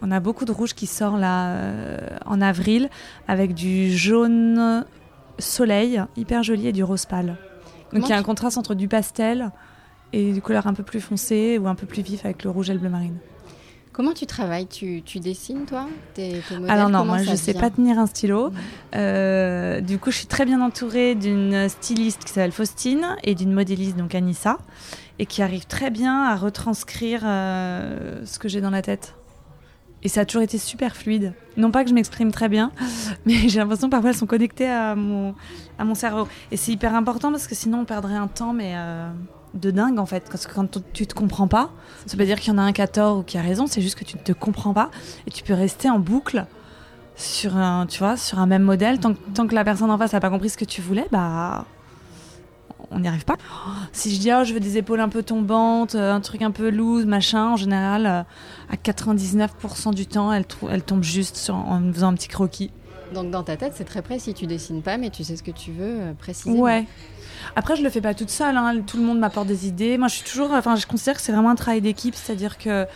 on 0.03 0.11
a 0.11 0.21
beaucoup 0.21 0.45
de 0.45 0.53
rouge 0.53 0.75
qui 0.75 0.87
sort 0.87 1.17
là 1.17 1.49
euh, 1.49 1.99
en 2.25 2.41
avril 2.41 2.91
avec 3.29 3.55
du 3.55 3.97
jaune 3.97 4.85
soleil 5.39 6.03
hyper 6.17 6.43
joli 6.43 6.69
et 6.69 6.73
du 6.73 6.85
rose 6.85 7.07
pâle 7.07 7.37
donc 7.93 8.05
il 8.07 8.11
y 8.11 8.13
a 8.13 8.19
un 8.19 8.23
contraste 8.23 8.59
entre 8.59 8.75
du 8.75 8.89
pastel 8.89 9.51
et 10.13 10.33
des 10.33 10.41
couleurs 10.41 10.67
un 10.67 10.75
peu 10.75 10.83
plus 10.83 11.01
foncées 11.01 11.59
ou 11.59 11.69
un 11.69 11.75
peu 11.75 11.87
plus 11.87 12.03
vifs 12.03 12.25
avec 12.25 12.45
le 12.45 12.51
rouge 12.51 12.71
et 12.71 12.73
le 12.73 12.79
bleu 12.79 12.89
marine. 12.89 13.19
Comment 13.93 14.13
tu 14.13 14.27
travailles? 14.27 14.67
Tu, 14.67 15.03
dessines, 15.21 15.65
toi? 15.65 15.87
Alors 16.69 16.91
non, 16.91 17.07
moi 17.07 17.23
je 17.23 17.31
ne 17.31 17.37
sais 17.37 17.55
pas 17.55 17.71
tenir 17.71 17.99
un 17.99 18.05
stylo. 18.05 18.53
Euh, 18.95 19.81
du 19.81 19.99
coup, 19.99 20.11
je 20.11 20.19
suis 20.19 20.27
très 20.27 20.45
bien 20.45 20.61
entourée 20.61 21.15
d'une 21.15 21.67
styliste 21.71 22.23
qui 22.25 22.31
s'appelle 22.31 22.53
Faustine 22.53 23.17
et 23.25 23.35
d'une 23.35 23.55
modéliste, 23.55 23.97
donc 23.97 24.15
Anissa, 24.15 24.59
et 25.19 25.25
qui 25.25 25.41
arrive 25.41 25.65
très 25.65 25.89
bien 25.89 26.25
à 26.25 26.37
retranscrire 26.37 27.23
euh, 27.25 28.21
ce 28.27 28.39
que 28.39 28.49
j'ai 28.49 28.61
dans 28.61 28.69
la 28.69 28.83
tête. 28.83 29.15
Et 30.07 30.09
ça 30.09 30.21
a 30.21 30.25
toujours 30.25 30.43
été 30.43 30.57
super 30.57 30.95
fluide. 30.95 31.33
Non 31.57 31.73
pas 31.73 31.83
que 31.83 31.91
je 31.91 31.95
m'exprime 31.95 32.31
très 32.31 32.49
bien, 32.49 32.71
mais 33.27 33.49
j'ai 33.49 33.59
l'impression 33.59 33.91
parfois 33.91 34.11
elles 34.11 34.17
sont 34.17 34.27
connectées 34.27 34.69
à 34.69 34.95
mon, 34.95 35.35
à 35.81 35.85
mon 35.85 35.97
cerveau. 35.97 36.29
Et 36.53 36.57
c'est 36.57 36.71
hyper 36.71 36.95
important 36.95 37.33
parce 37.33 37.49
que 37.49 37.57
sinon 37.57 37.81
on 37.81 37.85
perdrait 37.85 38.15
un 38.15 38.29
temps, 38.29 38.53
mais... 38.53 38.75
Euh, 38.77 39.11
de 39.55 39.71
dingue 39.73 39.99
en 39.99 40.07
fait. 40.07 40.29
Parce 40.31 40.47
que 40.47 40.55
quand 40.55 40.79
tu 40.93 41.09
te 41.09 41.15
comprends 41.15 41.49
pas, 41.49 41.71
ça 42.05 42.13
veut 42.13 42.19
pas 42.19 42.25
dire 42.25 42.39
qu'il 42.39 42.53
y 42.53 42.55
en 42.55 42.59
a 42.59 42.63
un 42.63 42.73
qui 42.73 42.83
a 42.83 42.87
tort 42.87 43.19
ou 43.19 43.23
qui 43.25 43.37
a 43.37 43.41
raison, 43.41 43.67
c'est 43.67 43.81
juste 43.81 43.99
que 43.99 44.05
tu 44.05 44.17
ne 44.17 44.23
te 44.23 44.33
comprends 44.33 44.75
pas 44.75 44.91
et 45.27 45.31
tu 45.31 45.43
peux 45.43 45.55
rester 45.55 45.91
en 45.91 45.99
boucle 45.99 46.47
sur 47.17 47.57
un, 47.57 47.87
tu 47.87 47.99
vois, 47.99 48.17
sur 48.17 48.39
un 48.39 48.47
même 48.47 48.63
modèle. 48.63 49.01
Tant, 49.01 49.15
tant 49.35 49.49
que 49.49 49.55
la 49.57 49.65
personne 49.65 49.91
en 49.91 49.99
face 49.99 50.13
n'a 50.13 50.21
pas 50.21 50.31
compris 50.31 50.51
ce 50.51 50.59
que 50.59 50.67
tu 50.67 50.83
voulais, 50.83 51.07
bah 51.11 51.65
on 52.91 53.01
n'y 53.01 53.09
arrive 53.09 53.25
pas. 53.25 53.37
Si 53.93 54.15
je 54.15 54.21
dis 54.21 54.31
oh, 54.33 54.45
je 54.45 54.55
veux 54.55 54.61
des 54.61 54.79
épaules 54.79 55.01
un 55.01 55.09
peu 55.09 55.23
tombantes, 55.23 55.95
euh, 55.95 56.13
un 56.13 56.21
truc 56.21 56.43
un 56.43 56.51
peu 56.51 56.71
loose, 56.71 57.07
machin, 57.07 57.51
en 57.51 57.57
général, 57.57 58.07
euh, 58.07 58.23
à 58.71 58.77
99% 58.77 59.95
du 59.95 60.07
temps, 60.07 60.33
elle, 60.33 60.45
elle 60.71 60.83
tombe 60.83 61.03
juste 61.03 61.37
sur, 61.37 61.55
en 61.55 61.93
faisant 61.93 62.09
un 62.09 62.15
petit 62.15 62.29
croquis. 62.29 62.71
Donc 63.15 63.31
dans 63.31 63.43
ta 63.43 63.57
tête, 63.57 63.73
c'est 63.77 63.85
très 63.85 64.03
précis. 64.03 64.35
Tu 64.35 64.47
dessines 64.47 64.83
pas, 64.83 64.99
mais 64.99 65.11
tu 65.11 65.25
sais 65.25 65.37
ce 65.37 65.43
que 65.43 65.51
tu 65.51 65.73
veux 65.73 66.01
euh, 66.01 66.13
précisément. 66.15 66.63
Ouais. 66.63 66.87
Après, 67.55 67.77
je 67.77 67.83
le 67.83 67.91
fais 67.91 68.01
pas 68.01 68.15
toute 68.15 68.31
seule. 68.31 68.57
Hein. 68.57 68.83
Tout 68.87 68.97
le 68.97 69.05
monde 69.05 69.19
m'apporte 69.19 69.47
des 69.47 69.67
idées. 69.67 69.99
Moi, 69.99 70.09
je 70.09 70.17
suis 70.17 70.29
toujours. 70.29 70.51
Enfin, 70.53 70.77
je 70.77 70.87
considère 70.87 71.15
que 71.15 71.21
c'est 71.21 71.33
vraiment 71.33 71.51
un 71.51 71.55
travail 71.55 71.81
d'équipe. 71.81 72.15
C'est-à-dire 72.15 72.59
que. 72.59 72.87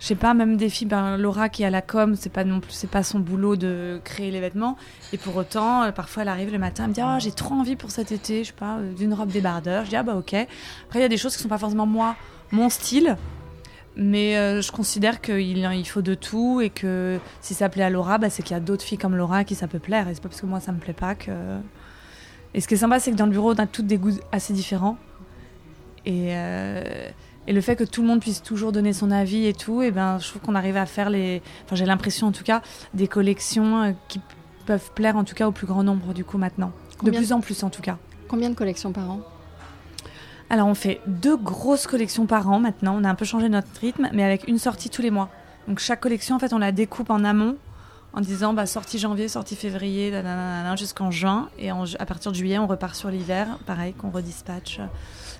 Je 0.00 0.06
sais 0.06 0.14
pas, 0.14 0.32
même 0.32 0.56
des 0.56 0.68
filles, 0.68 0.86
ben, 0.86 1.16
Laura 1.16 1.48
qui 1.48 1.64
est 1.64 1.66
à 1.66 1.70
la 1.70 1.82
com, 1.82 2.14
c'est 2.14 2.32
pas 2.32 2.44
non 2.44 2.60
plus, 2.60 2.72
c'est 2.72 2.90
pas 2.90 3.02
son 3.02 3.18
boulot 3.18 3.56
de 3.56 4.00
créer 4.04 4.30
les 4.30 4.40
vêtements. 4.40 4.76
Et 5.12 5.18
pour 5.18 5.34
autant, 5.36 5.82
euh, 5.82 5.92
parfois 5.92 6.22
elle 6.22 6.28
arrive 6.28 6.52
le 6.52 6.58
matin, 6.58 6.84
elle 6.84 6.90
me 6.90 6.94
dit 6.94 7.00
oh, 7.04 7.18
j'ai 7.18 7.32
trop 7.32 7.54
envie 7.54 7.74
pour 7.74 7.90
cet 7.90 8.12
été, 8.12 8.44
je 8.44 8.48
sais 8.48 8.54
pas, 8.54 8.78
euh, 8.78 8.92
d'une 8.92 9.12
robe 9.12 9.30
débardeur. 9.30 9.84
Je 9.84 9.90
dis 9.90 9.96
ah 9.96 10.04
bah 10.04 10.14
ok. 10.14 10.34
Après 10.34 11.00
il 11.00 11.02
y 11.02 11.04
a 11.04 11.08
des 11.08 11.16
choses 11.16 11.36
qui 11.36 11.42
sont 11.42 11.48
pas 11.48 11.58
forcément 11.58 11.86
moi, 11.86 12.14
mon 12.52 12.68
style, 12.68 13.16
mais 13.96 14.36
euh, 14.36 14.62
je 14.62 14.70
considère 14.70 15.20
qu'il 15.20 15.58
il 15.58 15.88
faut 15.88 16.02
de 16.02 16.14
tout 16.14 16.60
et 16.60 16.70
que 16.70 17.18
si 17.40 17.54
ça 17.54 17.68
plaît 17.68 17.82
à 17.82 17.90
Laura, 17.90 18.18
bah, 18.18 18.30
c'est 18.30 18.44
qu'il 18.44 18.54
y 18.54 18.56
a 18.56 18.60
d'autres 18.60 18.84
filles 18.84 18.98
comme 18.98 19.16
Laura 19.16 19.42
qui 19.42 19.56
ça 19.56 19.66
peut 19.66 19.80
plaire. 19.80 20.08
Et 20.08 20.14
c'est 20.14 20.22
pas 20.22 20.28
parce 20.28 20.40
que 20.40 20.46
moi 20.46 20.60
ça 20.60 20.70
me 20.70 20.78
plaît 20.78 20.92
pas 20.92 21.16
que. 21.16 21.32
Et 22.54 22.60
ce 22.60 22.68
qui 22.68 22.74
est 22.74 22.78
sympa, 22.78 23.00
c'est 23.00 23.10
que 23.10 23.16
dans 23.16 23.26
le 23.26 23.32
bureau, 23.32 23.52
on 23.52 23.58
a 23.58 23.66
toutes 23.66 23.86
des 23.86 23.98
goûts 23.98 24.16
assez 24.32 24.52
différents. 24.52 24.96
Et, 26.06 26.32
et, 27.48 27.52
le 27.52 27.60
fait 27.60 27.76
que 27.76 27.84
tout 27.84 28.02
le 28.02 28.08
monde 28.08 28.20
puisse 28.20 28.42
toujours 28.42 28.72
donner 28.72 28.92
son 28.92 29.10
avis 29.10 29.46
et 29.46 29.54
tout, 29.54 29.82
et 29.82 29.90
ben, 29.90 30.18
je 30.18 30.28
trouve 30.28 30.42
qu'on 30.42 30.54
arrive 30.54 30.76
à 30.76 30.86
faire 30.86 31.10
les. 31.10 31.42
Enfin, 31.64 31.76
j'ai 31.76 31.86
l'impression 31.86 32.26
en 32.26 32.32
tout 32.32 32.44
cas, 32.44 32.62
des 32.94 33.08
collections 33.08 33.82
euh, 33.82 33.92
qui 34.08 34.20
peuvent 34.66 34.90
plaire 34.94 35.16
en 35.16 35.24
tout 35.24 35.34
cas 35.34 35.48
au 35.48 35.52
plus 35.52 35.66
grand 35.66 35.82
nombre 35.82 36.12
du 36.12 36.24
coup 36.24 36.38
maintenant. 36.38 36.72
de 37.02 37.10
plus 37.10 37.32
en 37.32 37.40
plus 37.40 37.62
en 37.62 37.70
tout 37.70 37.82
cas. 37.82 37.98
Combien 38.28 38.50
de 38.50 38.54
collections 38.54 38.92
par 38.92 39.10
an? 39.10 39.20
Alors 40.50 40.68
on 40.68 40.74
fait 40.74 41.00
deux 41.06 41.36
grosses 41.36 41.86
collections 41.86 42.26
par 42.26 42.50
an 42.50 42.60
maintenant. 42.60 42.96
On 42.98 43.04
a 43.04 43.10
un 43.10 43.14
peu 43.14 43.24
changé 43.24 43.48
notre 43.48 43.68
rythme, 43.80 44.08
mais 44.12 44.24
avec 44.24 44.46
une 44.48 44.58
sortie 44.58 44.90
tous 44.90 45.02
les 45.02 45.10
mois. 45.10 45.30
Donc 45.66 45.78
chaque 45.78 46.00
collection, 46.00 46.36
en 46.36 46.38
fait, 46.38 46.52
on 46.52 46.58
la 46.58 46.72
découpe 46.72 47.10
en 47.10 47.24
amont 47.24 47.56
en 48.18 48.20
disant 48.20 48.52
bah, 48.52 48.66
sortie 48.66 48.98
janvier, 48.98 49.28
sortie 49.28 49.54
février, 49.54 50.12
jusqu'en 50.76 51.12
juin. 51.12 51.48
Et 51.58 51.70
à 51.70 52.06
partir 52.06 52.32
de 52.32 52.36
juillet, 52.36 52.58
on 52.58 52.66
repart 52.66 52.96
sur 52.96 53.10
l'hiver, 53.10 53.46
pareil, 53.64 53.92
qu'on 53.92 54.10
redispatche. 54.10 54.80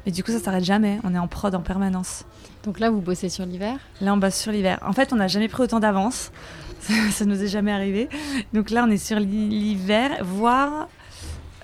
Mais 0.06 0.12
du 0.12 0.22
coup, 0.22 0.30
ça 0.30 0.38
s'arrête 0.38 0.62
jamais. 0.64 1.00
On 1.02 1.12
est 1.12 1.18
en 1.18 1.26
prod 1.26 1.52
en 1.56 1.60
permanence. 1.60 2.24
Donc 2.62 2.78
là, 2.78 2.90
vous 2.90 3.00
bossez 3.00 3.30
sur 3.30 3.44
l'hiver? 3.44 3.78
Là, 4.00 4.14
on 4.14 4.16
bosse 4.16 4.36
sur 4.36 4.52
l'hiver. 4.52 4.78
En 4.82 4.92
fait, 4.92 5.12
on 5.12 5.16
n'a 5.16 5.26
jamais 5.26 5.48
pris 5.48 5.64
autant 5.64 5.80
d'avance. 5.80 6.30
ça, 7.10 7.24
ne 7.24 7.30
nous 7.34 7.42
est 7.42 7.48
jamais 7.48 7.72
arrivé. 7.72 8.08
Donc 8.52 8.70
là, 8.70 8.84
on 8.86 8.90
est 8.90 8.96
sur 8.96 9.18
l'hiver, 9.18 10.18
voire 10.22 10.88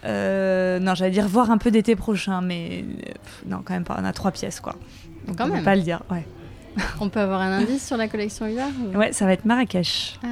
Euh, 0.05 0.81
non, 0.81 0.95
j'allais 0.95 1.13
dire 1.13 1.29
voir 1.29 1.51
un 1.51 1.57
peu 1.59 1.71
d'été 1.71 1.97
prochain, 1.97 2.43
mais 2.43 2.85
pff, 3.05 3.45
non, 3.47 3.63
quand 3.65 3.73
même 3.73 3.85
pas. 3.85 3.97
On 3.99 4.05
a 4.05 4.13
trois 4.13 4.33
pièces, 4.33 4.61
quoi. 4.61 4.75
Donc 5.27 5.39
Quand 5.39 5.45
on 5.45 5.49
peut 5.49 5.55
même. 5.55 5.65
pas 5.65 5.77
le 5.77 5.83
dire. 5.83 6.03
Ouais. 6.11 6.27
On 7.01 7.09
peut 7.09 7.21
avoir 7.21 7.41
un 7.41 7.53
indice 7.53 7.87
sur 7.87 7.97
la 7.97 8.09
collection 8.09 8.47
hiver 8.47 8.67
ou- 8.95 8.97
ouais, 8.99 9.13
ça 9.13 9.25
va 9.27 9.33
être 9.33 9.45
Marrakech. 9.45 10.19
Ah, 10.23 10.27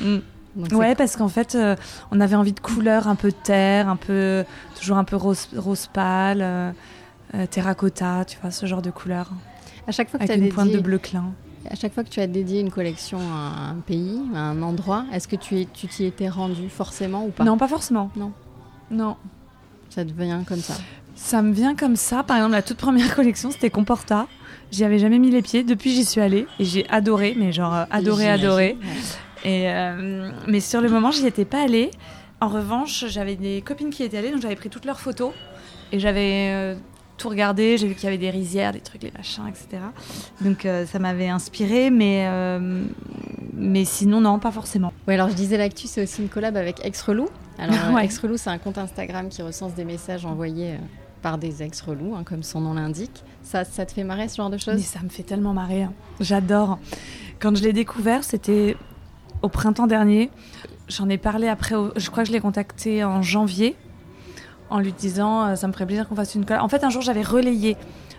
Mm. 0.00 0.18
donc 0.56 0.66
c'est 0.70 0.74
Ouais, 0.74 0.94
parce 0.94 1.16
qu'en 1.16 1.28
fait, 1.28 1.54
euh, 1.54 1.76
on 2.10 2.20
avait 2.20 2.36
envie 2.36 2.52
de 2.52 2.60
couleurs 2.60 3.08
un 3.08 3.14
peu 3.14 3.32
terre, 3.32 3.88
un 3.88 3.96
peu 3.96 4.44
toujours 4.78 4.96
un 4.96 5.04
peu 5.04 5.16
rose, 5.16 5.48
rose 5.56 5.88
pâle, 5.92 6.40
euh, 6.42 6.70
euh, 7.34 7.46
terracotta, 7.46 8.24
tu 8.26 8.38
vois, 8.40 8.50
ce 8.50 8.66
genre 8.66 8.82
de 8.82 8.90
couleurs, 8.90 9.30
À 9.86 9.92
chaque 9.92 10.08
fois 10.10 10.18
que 10.20 10.24
tu 10.24 10.30
avec 10.32 10.42
as 10.42 10.46
une 10.46 10.52
pointe 10.52 10.70
de 10.70 10.78
bleu 10.78 10.98
clin. 10.98 11.32
à 11.70 11.74
chaque 11.74 11.92
fois 11.92 12.02
que 12.04 12.08
tu 12.08 12.20
as 12.20 12.26
dédié 12.26 12.60
une 12.60 12.70
collection 12.70 13.18
à 13.20 13.70
un 13.70 13.76
pays, 13.86 14.20
à 14.34 14.38
un 14.40 14.62
endroit, 14.62 15.04
est-ce 15.12 15.28
que 15.28 15.36
tu 15.36 15.66
t'y 15.66 16.04
étais 16.04 16.28
rendu 16.28 16.68
forcément 16.70 17.24
ou 17.26 17.30
pas? 17.30 17.44
Non, 17.44 17.56
pas 17.58 17.68
forcément. 17.68 18.10
Non. 18.16 18.32
Non. 18.90 19.16
Ça 19.90 20.04
te 20.04 20.12
vient 20.12 20.44
comme 20.44 20.60
ça. 20.60 20.74
Ça 21.20 21.42
me 21.42 21.52
vient 21.52 21.74
comme 21.74 21.96
ça. 21.96 22.22
Par 22.22 22.36
exemple, 22.36 22.52
la 22.54 22.62
toute 22.62 22.76
première 22.78 23.14
collection, 23.16 23.50
c'était 23.50 23.70
Comporta. 23.70 24.26
J'y 24.70 24.84
avais 24.84 24.98
jamais 24.98 25.18
mis 25.18 25.30
les 25.30 25.42
pieds. 25.42 25.64
Depuis, 25.64 25.90
j'y 25.90 26.04
suis 26.04 26.20
allée 26.20 26.46
et 26.58 26.64
j'ai 26.64 26.88
adoré, 26.90 27.34
mais 27.36 27.52
genre 27.52 27.74
euh, 27.74 27.84
adoré, 27.90 28.28
adoré. 28.30 28.76
ouais. 28.80 29.50
Et 29.50 29.68
euh, 29.70 30.30
mais 30.46 30.60
sur 30.60 30.80
le 30.80 30.88
moment, 30.88 31.10
j'y 31.10 31.26
étais 31.26 31.44
pas 31.44 31.62
allée. 31.62 31.90
En 32.40 32.48
revanche, 32.48 33.04
j'avais 33.08 33.34
des 33.34 33.62
copines 33.62 33.90
qui 33.90 34.02
étaient 34.04 34.18
allées, 34.18 34.30
donc 34.30 34.40
j'avais 34.42 34.56
pris 34.56 34.68
toutes 34.68 34.84
leurs 34.84 35.00
photos 35.00 35.32
et 35.90 35.98
j'avais 35.98 36.50
euh, 36.52 36.74
tout 37.16 37.28
regardé. 37.28 37.76
J'ai 37.78 37.88
vu 37.88 37.94
qu'il 37.94 38.04
y 38.04 38.06
avait 38.08 38.18
des 38.18 38.30
rizières, 38.30 38.72
des 38.72 38.80
trucs, 38.80 39.00
des 39.00 39.10
machins, 39.10 39.42
etc. 39.48 39.82
Donc 40.40 40.64
euh, 40.66 40.86
ça 40.86 40.98
m'avait 40.98 41.28
inspiré, 41.28 41.90
mais 41.90 42.26
euh, 42.28 42.84
mais 43.54 43.84
sinon 43.84 44.20
non, 44.20 44.38
pas 44.38 44.52
forcément. 44.52 44.92
Ouais, 45.08 45.14
alors 45.14 45.30
je 45.30 45.34
disais 45.34 45.56
l'actu, 45.56 45.86
c'est 45.88 46.02
aussi 46.02 46.22
une 46.22 46.28
collab 46.28 46.56
avec 46.56 46.84
Ex-Relou. 46.84 47.28
Alors, 47.58 47.74
Ouais. 47.94 48.04
Ex-Relou, 48.04 48.36
c'est 48.36 48.50
un 48.50 48.58
compte 48.58 48.78
Instagram 48.78 49.28
qui 49.28 49.42
recense 49.42 49.74
des 49.74 49.84
messages 49.84 50.24
envoyés 50.26 50.74
par 51.22 51.38
des 51.38 51.62
ex-relous, 51.62 52.14
hein, 52.16 52.22
comme 52.24 52.42
son 52.42 52.60
nom 52.60 52.74
l'indique. 52.74 53.24
Ça, 53.42 53.64
ça 53.64 53.86
te 53.86 53.92
fait 53.92 54.04
marrer 54.04 54.28
ce 54.28 54.36
genre 54.36 54.50
de 54.50 54.54
Mais 54.56 54.60
choses 54.60 54.82
ça 54.84 55.00
me 55.02 55.08
fait 55.08 55.22
tellement 55.22 55.52
marrer. 55.52 55.82
hein. 55.84 55.92
J'adore. 56.20 56.78
Quand 57.40 57.56
je 57.56 57.62
l'ai 57.62 57.72
découvert, 57.72 58.24
c'était 58.24 58.76
au 59.42 59.48
printemps 59.48 59.86
dernier. 59.86 60.30
J'en 60.88 61.08
ai 61.08 61.18
parlé 61.18 61.48
après. 61.48 61.74
Je 61.96 62.10
crois 62.10 62.22
que 62.22 62.28
je 62.28 62.32
l'ai 62.32 62.40
contacté 62.40 63.04
en 63.04 63.22
janvier 63.22 63.76
en 64.70 64.80
lui 64.80 64.92
disant 64.92 65.44
euh, 65.46 65.54
ça 65.56 65.66
me 65.68 65.72
ferait 65.72 65.86
plaisir 65.86 66.08
qu'on 66.08 66.16
fasse 66.16 66.34
une 66.34 66.44
collab. 66.44 66.62
En 66.62 66.68
fait, 66.68 66.84
un 66.84 66.90
jour, 66.90 67.02
j'avais 67.02 67.22
relayé 67.22 67.76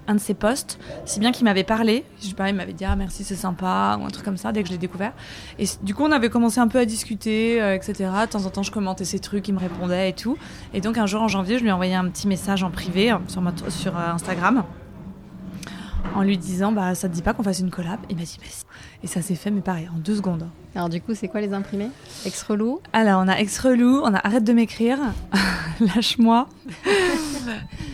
un 0.08 0.16
de 0.16 0.20
ses 0.20 0.34
posts, 0.34 0.80
si 1.06 1.20
bien 1.20 1.32
qu'il 1.32 1.46
m'avait 1.46 1.64
parlé. 1.64 2.04
Je 2.22 2.28
sais 2.28 2.34
pas, 2.34 2.50
il 2.50 2.56
m'avait 2.56 2.74
dit 2.74 2.86
ah 2.86 2.96
merci, 2.96 3.24
c'est 3.24 3.36
sympa 3.36 3.98
ou 4.02 4.06
un 4.06 4.10
truc 4.10 4.26
comme 4.26 4.38
ça 4.38 4.52
dès 4.52 4.62
que 4.62 4.68
je 4.68 4.74
l'ai 4.74 4.80
découvert. 4.80 5.14
Et 5.58 5.66
du 5.84 5.94
coup, 5.94 6.04
on 6.04 6.12
avait 6.12 6.30
commencé 6.30 6.60
un 6.60 6.68
peu 6.68 6.80
à 6.80 6.86
discuter, 6.86 7.62
euh, 7.62 7.76
etc. 7.76 8.10
De 8.22 8.26
temps 8.28 8.46
en 8.46 8.50
temps, 8.50 8.64
je 8.64 8.72
commentais 8.72 9.06
ses 9.06 9.20
trucs, 9.20 9.48
il 9.48 9.54
me 9.54 9.60
répondait 9.60 10.10
et 10.10 10.14
tout. 10.14 10.38
Et 10.74 10.82
donc, 10.82 10.98
un 10.98 11.06
jour 11.06 11.22
en 11.22 11.28
janvier, 11.28 11.58
je 11.58 11.64
lui 11.64 11.70
ai 11.70 11.74
envoyé 11.74 11.96
un 11.96 12.08
petit 12.10 12.28
message 12.28 12.64
en 12.64 12.72
privé 12.72 13.16
sur, 13.28 13.42
ma- 13.42 13.54
sur 13.70 13.96
euh, 13.98 14.12
Instagram 14.14 14.64
en 16.16 16.24
lui 16.24 16.38
disant 16.38 16.72
bah 16.72 16.96
ça 16.96 17.08
te 17.10 17.14
dit 17.14 17.22
pas 17.22 17.34
qu'on 17.34 17.44
fasse 17.44 17.60
une 17.60 17.70
collab? 17.72 18.00
Il 18.10 18.16
m'a 18.18 18.24
dit 18.24 18.38
bah 18.40 18.46
si. 18.50 18.64
Et 19.04 19.08
ça 19.08 19.22
s'est 19.22 19.36
fait 19.36 19.52
mais 19.52 19.62
pareil 19.62 19.88
en 19.94 19.98
deux 20.00 20.16
secondes. 20.16 20.48
Alors 20.76 20.90
du 20.90 21.02
coup, 21.02 21.16
c'est 21.16 21.28
quoi 21.28 21.42
les 21.42 21.54
imprimés? 21.54 21.90
Ex-Relou 22.26 22.82
alors 22.94 23.22
on 23.24 23.28
a 23.28 23.40
ex 23.40 23.58
relou 23.60 24.02
on 24.04 24.14
a 24.14 24.20
arrête 24.26 24.44
de 24.44 24.54
m'écrire 24.54 25.00
lâche-moi 25.80 26.48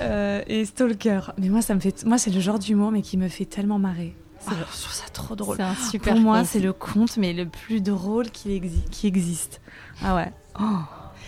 Euh, 0.02 0.42
et 0.48 0.66
stalker. 0.66 1.32
Mais 1.38 1.48
moi 1.50 1.62
ça 1.62 1.74
me 1.74 1.80
fait 1.80 2.06
moi 2.06 2.18
c'est 2.18 2.30
le 2.32 2.42
genre 2.42 2.60
d'humour 2.60 2.92
mais 2.92 3.02
qui 3.02 3.16
me 3.18 3.30
fait 3.30 3.46
tellement 3.46 3.80
marrer. 3.80 4.14
Ah, 4.48 4.52
vrai. 4.52 4.64
je 4.76 4.82
trouve 4.82 4.94
ça 4.94 5.06
trop 5.14 5.36
drôle. 5.36 5.56
C'est 5.58 5.64
un 5.64 5.76
super 5.76 6.14
pour 6.14 6.22
moi 6.22 6.44
c'est 6.44 6.60
le 6.60 6.74
conte 6.74 7.16
mais 7.18 7.32
le 7.34 7.46
plus 7.48 7.82
drôle 7.82 8.30
qui, 8.30 8.50
exi- 8.50 8.90
qui 8.92 9.08
existe. 9.08 9.62
Ah 10.04 10.16
ouais. 10.16 10.32
Oh, 10.60 10.64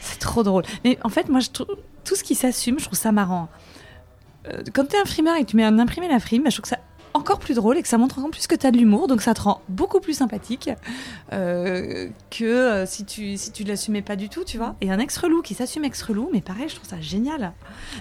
c'est 0.01 0.20
trop 0.20 0.44
drôle. 0.44 0.63
Mais 0.84 1.00
en 1.03 1.10
fait 1.10 1.29
moi 1.29 1.39
je 1.39 1.50
trouve 1.50 1.77
tout 2.03 2.15
ce 2.15 2.24
qui 2.24 2.36
s'assume 2.36 2.79
je 2.79 2.86
trouve 2.86 2.98
ça 3.00 3.12
marrant 3.13 3.48
quand 4.74 4.86
t'es 4.86 4.98
imprimeur 5.00 5.36
et 5.36 5.42
que 5.46 5.50
tu 5.51 5.56
mets 5.56 5.63
un 5.63 5.80
imprimé 5.80 6.08
la 6.08 6.20
frime 6.20 6.44
bah, 6.44 6.50
je 6.50 6.56
trouve 6.56 6.63
que 6.63 6.70
ça 6.70 6.80
encore 7.13 7.39
plus 7.39 7.56
drôle 7.56 7.77
et 7.80 7.82
que 7.82 7.88
ça 7.88 7.98
montre 7.98 8.20
encore 8.20 8.30
plus 8.30 8.46
que 8.46 8.54
t'as 8.54 8.70
de 8.70 8.77
l'humour 8.77 9.08
donc 9.08 9.22
ça 9.24 9.34
te 9.34 9.42
rend 9.42 9.62
beaucoup 9.70 10.00
plus 10.00 10.13
sympathique 10.13 10.70
euh, 11.34 12.10
que 12.30 12.44
euh, 12.46 12.86
si 12.86 13.06
tu 13.06 13.38
si 13.38 13.51
tu 13.51 13.63
l'assumais 13.63 14.04
pas 14.04 14.16
du 14.16 14.30
tout 14.30 14.44
tu 14.44 14.58
vois 14.60 14.75
et 14.82 14.92
un 14.92 15.00
ex 15.00 15.18
relou 15.18 15.42
qui 15.42 15.56
s'assume 15.56 15.84
ex 15.84 16.00
relou 16.04 16.30
mais 16.32 16.42
pareil 16.42 16.70
je 16.70 16.75
trouve 16.75 16.88
ça 16.88 17.01
génial 17.01 17.54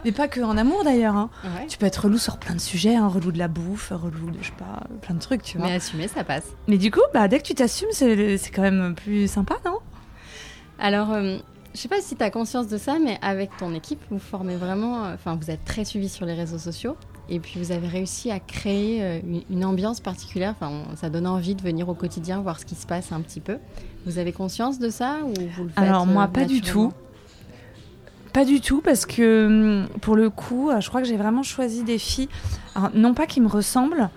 mais 0.05 0.13
pas 0.13 0.29
que 0.29 0.41
en 0.43 0.59
amour 0.59 0.85
d'ailleurs 0.85 1.17
hein. 1.17 1.31
Ouais. 1.45 1.67
tu 1.67 1.79
peux 1.79 1.87
être 1.87 2.05
relou 2.05 2.19
sur 2.19 2.37
plein 2.37 2.55
de 2.55 2.61
sujets 2.61 2.95
hein, 2.95 3.09
relou 3.09 3.33
de 3.33 3.39
la 3.39 3.49
bouffe 3.49 3.91
relou 3.91 4.31
de 4.31 4.39
je 4.43 4.49
sais 4.49 4.53
pas 4.59 4.83
plein 5.01 5.15
de 5.15 5.21
trucs 5.21 5.43
tu 5.43 5.57
vois 5.57 5.69
Mais 5.69 5.75
assumer, 5.77 6.09
ça 6.09 6.23
passe. 6.23 6.49
mais 6.69 6.77
du 6.77 6.91
coup, 6.91 7.01
bah, 7.15 7.27
dès 7.27 7.39
que 7.39 7.45
tu 7.45 7.55
t'assumes, 7.55 7.89
c'est 7.93 8.37
c'est 8.37 8.51
quand 8.51 8.63
même 8.63 8.95
plus 8.95 9.29
sympa, 9.31 9.57
non? 9.65 9.79
Alors, 10.79 11.13
euh, 11.13 11.39
je 11.77 11.83
sais 11.83 11.89
pas 11.89 12.01
si 12.01 12.17
tu 12.17 12.23
as 12.23 12.31
conscience 12.31 12.69
de 12.69 12.79
ça, 12.79 12.99
mais 12.99 13.19
avec 13.21 13.55
ton 13.59 13.75
équipe, 13.75 14.01
vous 14.11 14.19
formez 14.19 14.57
vraiment. 14.57 15.05
euh, 15.05 15.15
Enfin, 15.15 15.39
vous 15.41 15.51
êtes 15.51 15.65
très 15.65 15.85
suivis 15.85 16.09
sur 16.09 16.25
les 16.25 16.33
réseaux 16.33 16.59
sociaux. 16.59 16.97
Et 17.29 17.39
puis, 17.39 17.61
vous 17.61 17.71
avez 17.71 17.87
réussi 17.87 18.31
à 18.31 18.41
créer 18.41 19.03
euh, 19.03 19.21
une, 19.51 19.65
ambiance 19.65 20.01
particulière. 20.01 20.55
Enfin, 20.59 20.85
ça 20.97 21.11
donne 21.11 21.27
envie 21.27 21.55
de 21.55 21.61
venir 21.61 21.89
au 21.91 21.95
quotidien 21.95 22.41
voir 22.41 22.59
ce 22.59 22.65
qui 22.65 22.77
se 22.77 22.87
passe 22.87 23.13
un 23.13 23.21
petit 23.21 23.41
peu. 23.41 23.59
Vous 24.07 24.19
avez 24.19 24.33
conscience 24.33 24.79
de 24.79 24.89
ça 24.89 25.19
ou 25.25 25.35
vous 25.55 25.65
le 25.65 25.69
faites 25.69 25.79
Alors, 25.79 26.07
moi, 26.07 26.25
euh, 26.25 26.29
pas 26.29 26.47
du 26.47 26.63
tout. 26.63 26.93
Pas 28.33 28.47
du 28.47 28.63
tout, 28.63 28.81
parce 28.81 29.05
que 29.05 29.47
hum, 29.47 29.89
pour 30.01 30.17
le 30.17 30.31
coup, 30.31 30.71
je 30.81 30.89
crois 30.89 31.03
que 31.03 31.09
j'ai 31.09 31.17
vraiment 31.17 31.43
choisi 31.43 31.83
des 31.85 31.99
filles, 31.99 32.29
alors, 32.75 32.91
non 32.95 33.13
pas 33.13 33.27
qui 33.27 33.41
me 33.43 33.49
ressemblent, 33.49 34.09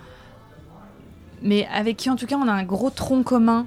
mais 1.42 1.66
avec 1.74 1.98
qui, 1.98 2.08
en 2.08 2.16
tout 2.16 2.26
cas, 2.26 2.36
on 2.36 2.48
a 2.48 2.52
un 2.52 2.64
gros 2.64 2.90
tronc 2.90 3.22
commun 3.22 3.66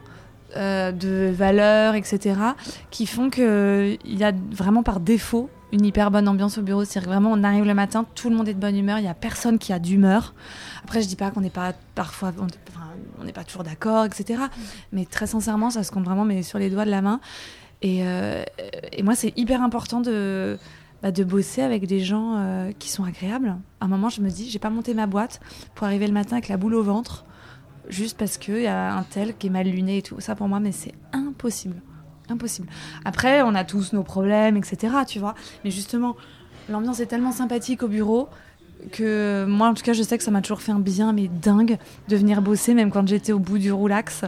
euh, 0.55 0.91
de 0.91 1.31
valeurs, 1.33 1.95
etc., 1.95 2.36
qui 2.91 3.05
font 3.05 3.29
qu'il 3.29 3.98
y 4.05 4.24
a 4.24 4.31
vraiment 4.51 4.83
par 4.83 5.00
défaut 5.00 5.50
une 5.72 5.86
hyper 5.86 6.12
bonne 6.12 6.27
ambiance 6.27 6.57
au 6.57 6.62
bureau. 6.62 6.86
C'est-à-dire 6.86 7.10
vraiment, 7.10 7.31
on 7.31 7.43
arrive 7.43 7.65
le 7.65 7.74
matin, 7.74 8.05
tout 8.15 8.29
le 8.29 8.36
monde 8.36 8.48
est 8.48 8.53
de 8.53 8.60
bonne 8.60 8.77
humeur, 8.77 9.00
il 9.00 9.01
n'y 9.01 9.07
a 9.07 9.15
personne 9.15 9.57
qui 9.57 9.74
a 9.74 9.79
d'humeur. 9.79 10.33
Après, 10.83 11.01
je 11.01 11.07
dis 11.07 11.15
pas 11.15 11.31
qu'on 11.31 11.41
n'est 11.41 11.50
pas 11.50 11.74
parfois, 11.95 12.31
on 13.19 13.24
n'est 13.24 13.33
pas 13.33 13.43
toujours 13.43 13.63
d'accord, 13.63 14.05
etc. 14.05 14.43
Mais 14.91 15.05
très 15.05 15.27
sincèrement, 15.27 15.72
ça 15.72 15.83
se 15.83 15.91
compte 15.91 16.05
vraiment 16.05 16.25
mais 16.25 16.43
sur 16.43 16.60
les 16.60 16.69
doigts 16.69 16.86
de 16.86 16.91
la 16.91 17.01
main. 17.01 17.19
Et, 17.81 18.00
euh, 18.03 18.43
moi, 19.03 19.15
c'est 19.15 19.33
hyper 19.36 19.62
important 19.62 20.00
de, 20.00 20.57
bah, 21.01 21.12
de 21.12 21.24
bosser 21.24 21.62
avec 21.62 21.86
des 21.86 22.00
gens 22.00 22.36
euh, 22.38 22.72
qui 22.79 22.89
sont 22.89 23.03
agréables. 23.03 23.57
À 23.81 23.86
un 23.86 23.88
moment, 23.88 24.10
je 24.10 24.22
me 24.22 24.29
dis, 24.29 24.50
j'ai 24.50 24.60
pas 24.60 24.69
monté 24.69 24.93
ma 24.93 25.05
boîte 25.05 25.41
pour 25.75 25.86
arriver 25.86 26.07
le 26.07 26.13
matin 26.13 26.38
avec 26.38 26.48
la 26.48 26.57
boule 26.57 26.75
au 26.75 26.83
ventre, 26.83 27.25
juste 27.87 28.17
parce 28.17 28.37
qu'il 28.37 28.61
y 28.61 28.67
a 28.67 28.93
un 28.93 29.03
tel 29.03 29.35
qui 29.35 29.47
est 29.47 29.49
mal 29.49 29.67
luné 29.67 29.97
et 29.97 30.01
tout. 30.01 30.19
Ça, 30.19 30.35
pour 30.35 30.47
moi, 30.47 30.59
mais 30.59 30.71
c'est 30.71 30.93
impossible. 31.11 31.81
Impossible. 32.29 32.67
Après, 33.05 33.41
on 33.41 33.53
a 33.55 33.63
tous 33.63 33.93
nos 33.93 34.03
problèmes, 34.03 34.57
etc. 34.57 34.93
Tu 35.07 35.19
vois. 35.19 35.35
Mais 35.63 35.71
justement, 35.71 36.15
l'ambiance 36.69 36.99
est 36.99 37.07
tellement 37.07 37.31
sympathique 37.31 37.83
au 37.83 37.87
bureau 37.87 38.29
que 38.91 39.45
moi, 39.45 39.67
en 39.67 39.73
tout 39.73 39.83
cas, 39.83 39.93
je 39.93 40.03
sais 40.03 40.17
que 40.17 40.23
ça 40.23 40.31
m'a 40.31 40.41
toujours 40.41 40.61
fait 40.61 40.71
un 40.71 40.79
bien, 40.79 41.13
mais 41.13 41.27
dingue, 41.27 41.77
de 42.07 42.15
venir 42.15 42.41
bosser, 42.41 42.73
même 42.73 42.91
quand 42.91 43.07
j'étais 43.07 43.31
au 43.31 43.39
bout 43.39 43.57
du 43.57 43.71
roulax, 43.71 44.25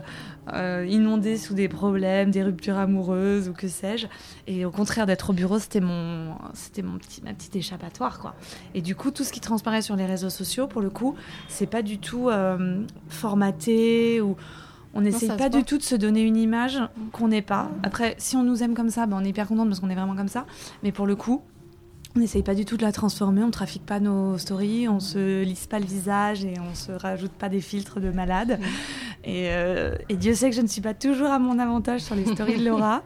euh, 0.53 0.85
inondée 0.88 1.38
sous 1.38 1.53
des 1.53 1.67
problèmes, 1.67 2.31
des 2.31 2.43
ruptures 2.43 2.77
amoureuses 2.77 3.50
ou 3.50 3.53
que 3.53 3.67
sais-je. 3.67 4.07
Et 4.47 4.65
au 4.65 4.71
contraire, 4.71 5.05
d'être 5.05 5.31
au 5.31 5.33
bureau, 5.33 5.59
c'était 5.59 5.81
mon, 5.81 6.35
c'était 6.53 6.81
mon 6.83 6.97
petit, 6.97 7.21
ma 7.24 7.33
petite 7.33 7.55
échappatoire, 7.55 8.19
quoi. 8.19 8.35
Et 8.74 8.81
du 8.81 8.95
coup, 8.95 9.12
tout 9.12 9.24
ce 9.24 9.31
qui 9.31 9.39
transparaît 9.39 9.81
sur 9.81 9.95
les 9.95 10.05
réseaux 10.05 10.29
sociaux, 10.29 10.67
pour 10.67 10.81
le 10.81 10.89
coup, 10.89 11.15
c'est 11.47 11.69
pas 11.69 11.81
du 11.81 11.97
tout 11.97 12.29
euh, 12.29 12.83
formaté 13.09 14.21
ou 14.21 14.35
on 14.95 15.01
n'essaye 15.01 15.29
pas 15.35 15.50
du 15.50 15.63
tout 15.65 15.77
de 15.77 15.83
se 15.83 15.95
donner 15.95 16.21
une 16.21 16.38
image 16.38 16.79
qu'on 17.12 17.27
n'est 17.27 17.41
pas. 17.41 17.69
Après, 17.83 18.15
si 18.17 18.38
on 18.38 18.43
nous 18.43 18.63
aime 18.63 18.74
comme 18.74 18.89
ça, 18.89 19.05
ben, 19.05 19.17
on 19.19 19.25
est 19.25 19.29
hyper 19.29 19.47
contente 19.47 19.67
parce 19.67 19.81
qu'on 19.81 19.89
est 19.89 19.95
vraiment 19.95 20.15
comme 20.15 20.29
ça. 20.29 20.45
Mais 20.83 20.93
pour 20.93 21.05
le 21.05 21.17
coup, 21.17 21.43
on 22.15 22.19
n'essaye 22.22 22.43
pas 22.43 22.55
du 22.55 22.63
tout 22.63 22.77
de 22.77 22.81
la 22.81 22.93
transformer, 22.93 23.43
on 23.43 23.48
ne 23.48 23.51
trafique 23.51 23.86
pas 23.86 24.00
nos 24.00 24.38
stories, 24.38 24.88
on 24.88 25.01
se 25.01 25.43
lisse 25.43 25.67
pas 25.67 25.79
le 25.79 25.86
visage 25.86 26.45
et 26.45 26.53
on 26.60 26.74
se 26.74 26.93
rajoute 26.93 27.31
pas 27.34 27.50
des 27.50 27.60
filtres 27.60 28.00
de 28.00 28.10
malade. 28.10 28.57
Et, 29.25 29.50
euh, 29.50 29.95
et 30.07 30.15
Dieu 30.15 30.34
sait 30.34 30.50
que 30.50 30.55
je 30.55 30.62
ne 30.62 30.67
suis 30.67 30.79
pas 30.81 30.93
toujours 30.93 31.27
à 31.27 31.39
mon 31.39 31.60
avantage 31.60 32.01
sur 32.01 32.15
les 32.15 32.25
stories 32.25 32.57
de 32.57 32.65
Laura. 32.69 33.01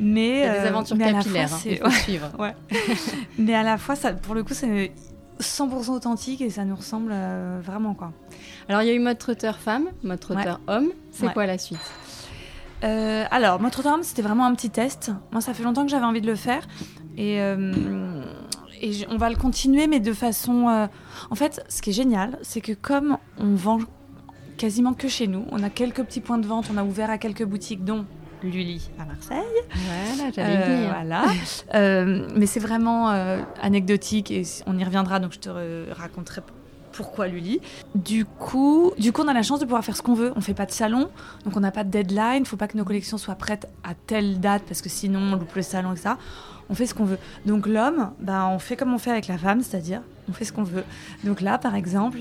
Mais, 0.00 0.28
Il 0.28 0.40
y 0.40 0.44
a 0.44 0.52
des 0.52 0.58
euh, 0.60 0.68
aventures 0.68 0.96
mais 0.96 1.12
capillaires, 1.12 1.48
fois, 1.48 1.56
hein, 1.58 1.60
c'est- 1.62 1.72
il 1.72 1.78
faut 1.78 1.90
suivre. 1.90 2.30
mais 3.38 3.54
à 3.54 3.62
la 3.62 3.76
fois, 3.76 3.96
ça, 3.96 4.14
pour 4.14 4.34
le 4.34 4.42
coup, 4.44 4.54
c'est 4.54 4.92
100% 5.40 5.90
authentique 5.90 6.40
et 6.40 6.48
ça 6.48 6.64
nous 6.64 6.76
ressemble 6.76 7.10
euh, 7.12 7.60
vraiment. 7.62 7.92
quoi. 7.92 8.12
Alors, 8.70 8.80
il 8.80 8.86
y 8.88 8.90
a 8.90 8.94
eu 8.94 8.98
mode 8.98 9.18
trotteur 9.18 9.58
femme, 9.58 9.88
mode 10.02 10.20
trotteur 10.20 10.58
homme. 10.68 10.88
C'est 11.12 11.26
Ouais. 11.26 11.32
quoi 11.34 11.44
la 11.44 11.58
suite? 11.58 11.78
Euh, 12.84 13.24
alors, 13.30 13.60
Notre 13.60 13.82
Dame, 13.82 14.02
c'était 14.04 14.22
vraiment 14.22 14.46
un 14.46 14.54
petit 14.54 14.70
test. 14.70 15.10
Moi, 15.32 15.40
ça 15.42 15.52
fait 15.52 15.64
longtemps 15.64 15.84
que 15.84 15.90
j'avais 15.90 16.06
envie 16.06 16.20
de 16.22 16.26
le 16.28 16.36
faire. 16.36 16.62
Et, 17.18 17.40
euh, 17.42 18.22
et 18.80 18.92
on 19.10 19.16
va 19.18 19.28
le 19.28 19.36
continuer, 19.36 19.86
mais 19.88 20.00
de 20.00 20.12
façon. 20.12 20.68
euh, 20.68 20.86
En 21.30 21.34
fait, 21.34 21.62
ce 21.68 21.82
qui 21.82 21.90
est 21.90 21.92
génial, 21.92 22.38
c'est 22.42 22.60
que 22.60 22.72
comme 22.72 23.18
on 23.38 23.54
vend 23.54 23.80
quasiment 24.56 24.94
que 24.94 25.08
chez 25.08 25.26
nous, 25.26 25.44
on 25.50 25.62
a 25.62 25.68
quelques 25.70 26.02
petits 26.04 26.20
points 26.20 26.38
de 26.38 26.46
vente, 26.46 26.66
on 26.72 26.76
a 26.76 26.84
ouvert 26.84 27.10
à 27.10 27.18
quelques 27.18 27.44
boutiques, 27.44 27.84
dont 27.84 28.04
Lully 28.42 28.88
à 29.00 29.04
Marseille. 29.04 29.38
Voilà, 29.74 30.30
j'allais 30.32 30.56
Euh, 30.62 30.88
voilà. 30.92 31.24
Euh, 31.74 32.28
mais 32.36 32.46
c'est 32.46 32.60
vraiment 32.60 33.10
euh, 33.10 33.40
anecdotique 33.60 34.30
et 34.30 34.42
on 34.66 34.78
y 34.78 34.84
reviendra, 34.84 35.18
donc 35.18 35.32
je 35.32 35.40
te 35.40 35.90
raconterai 35.92 36.42
pourquoi 36.92 37.26
Lully. 37.28 37.60
Du 37.96 38.24
coup, 38.24 38.92
du 38.98 39.12
coup, 39.12 39.22
on 39.22 39.28
a 39.28 39.32
la 39.34 39.42
chance 39.42 39.58
de 39.60 39.64
pouvoir 39.64 39.84
faire 39.84 39.96
ce 39.96 40.02
qu'on 40.02 40.14
veut. 40.14 40.32
On 40.36 40.40
fait 40.40 40.54
pas 40.54 40.66
de 40.66 40.70
salon, 40.72 41.08
donc 41.44 41.56
on 41.56 41.60
n'a 41.60 41.70
pas 41.72 41.82
de 41.84 41.90
deadline. 41.90 42.40
Il 42.40 42.46
faut 42.46 42.56
pas 42.56 42.68
que 42.68 42.76
nos 42.76 42.84
collections 42.84 43.18
soient 43.18 43.34
prêtes 43.36 43.68
à 43.84 43.94
telle 43.94 44.38
date 44.40 44.62
parce 44.68 44.82
que 44.82 44.88
sinon 44.88 45.20
on 45.20 45.36
loupe 45.36 45.54
le 45.56 45.62
salon 45.62 45.92
et 45.92 45.96
ça. 45.96 46.16
On 46.70 46.74
fait 46.74 46.86
ce 46.86 46.94
qu'on 46.94 47.04
veut. 47.04 47.18
Donc 47.46 47.66
l'homme, 47.66 48.10
bah, 48.20 48.48
on 48.48 48.58
fait 48.58 48.76
comme 48.76 48.92
on 48.92 48.98
fait 48.98 49.10
avec 49.10 49.26
la 49.26 49.38
femme, 49.38 49.62
c'est-à-dire 49.62 50.02
on 50.28 50.32
fait 50.32 50.44
ce 50.44 50.52
qu'on 50.52 50.64
veut. 50.64 50.84
Donc 51.24 51.40
là, 51.40 51.58
par 51.58 51.74
exemple, 51.74 52.18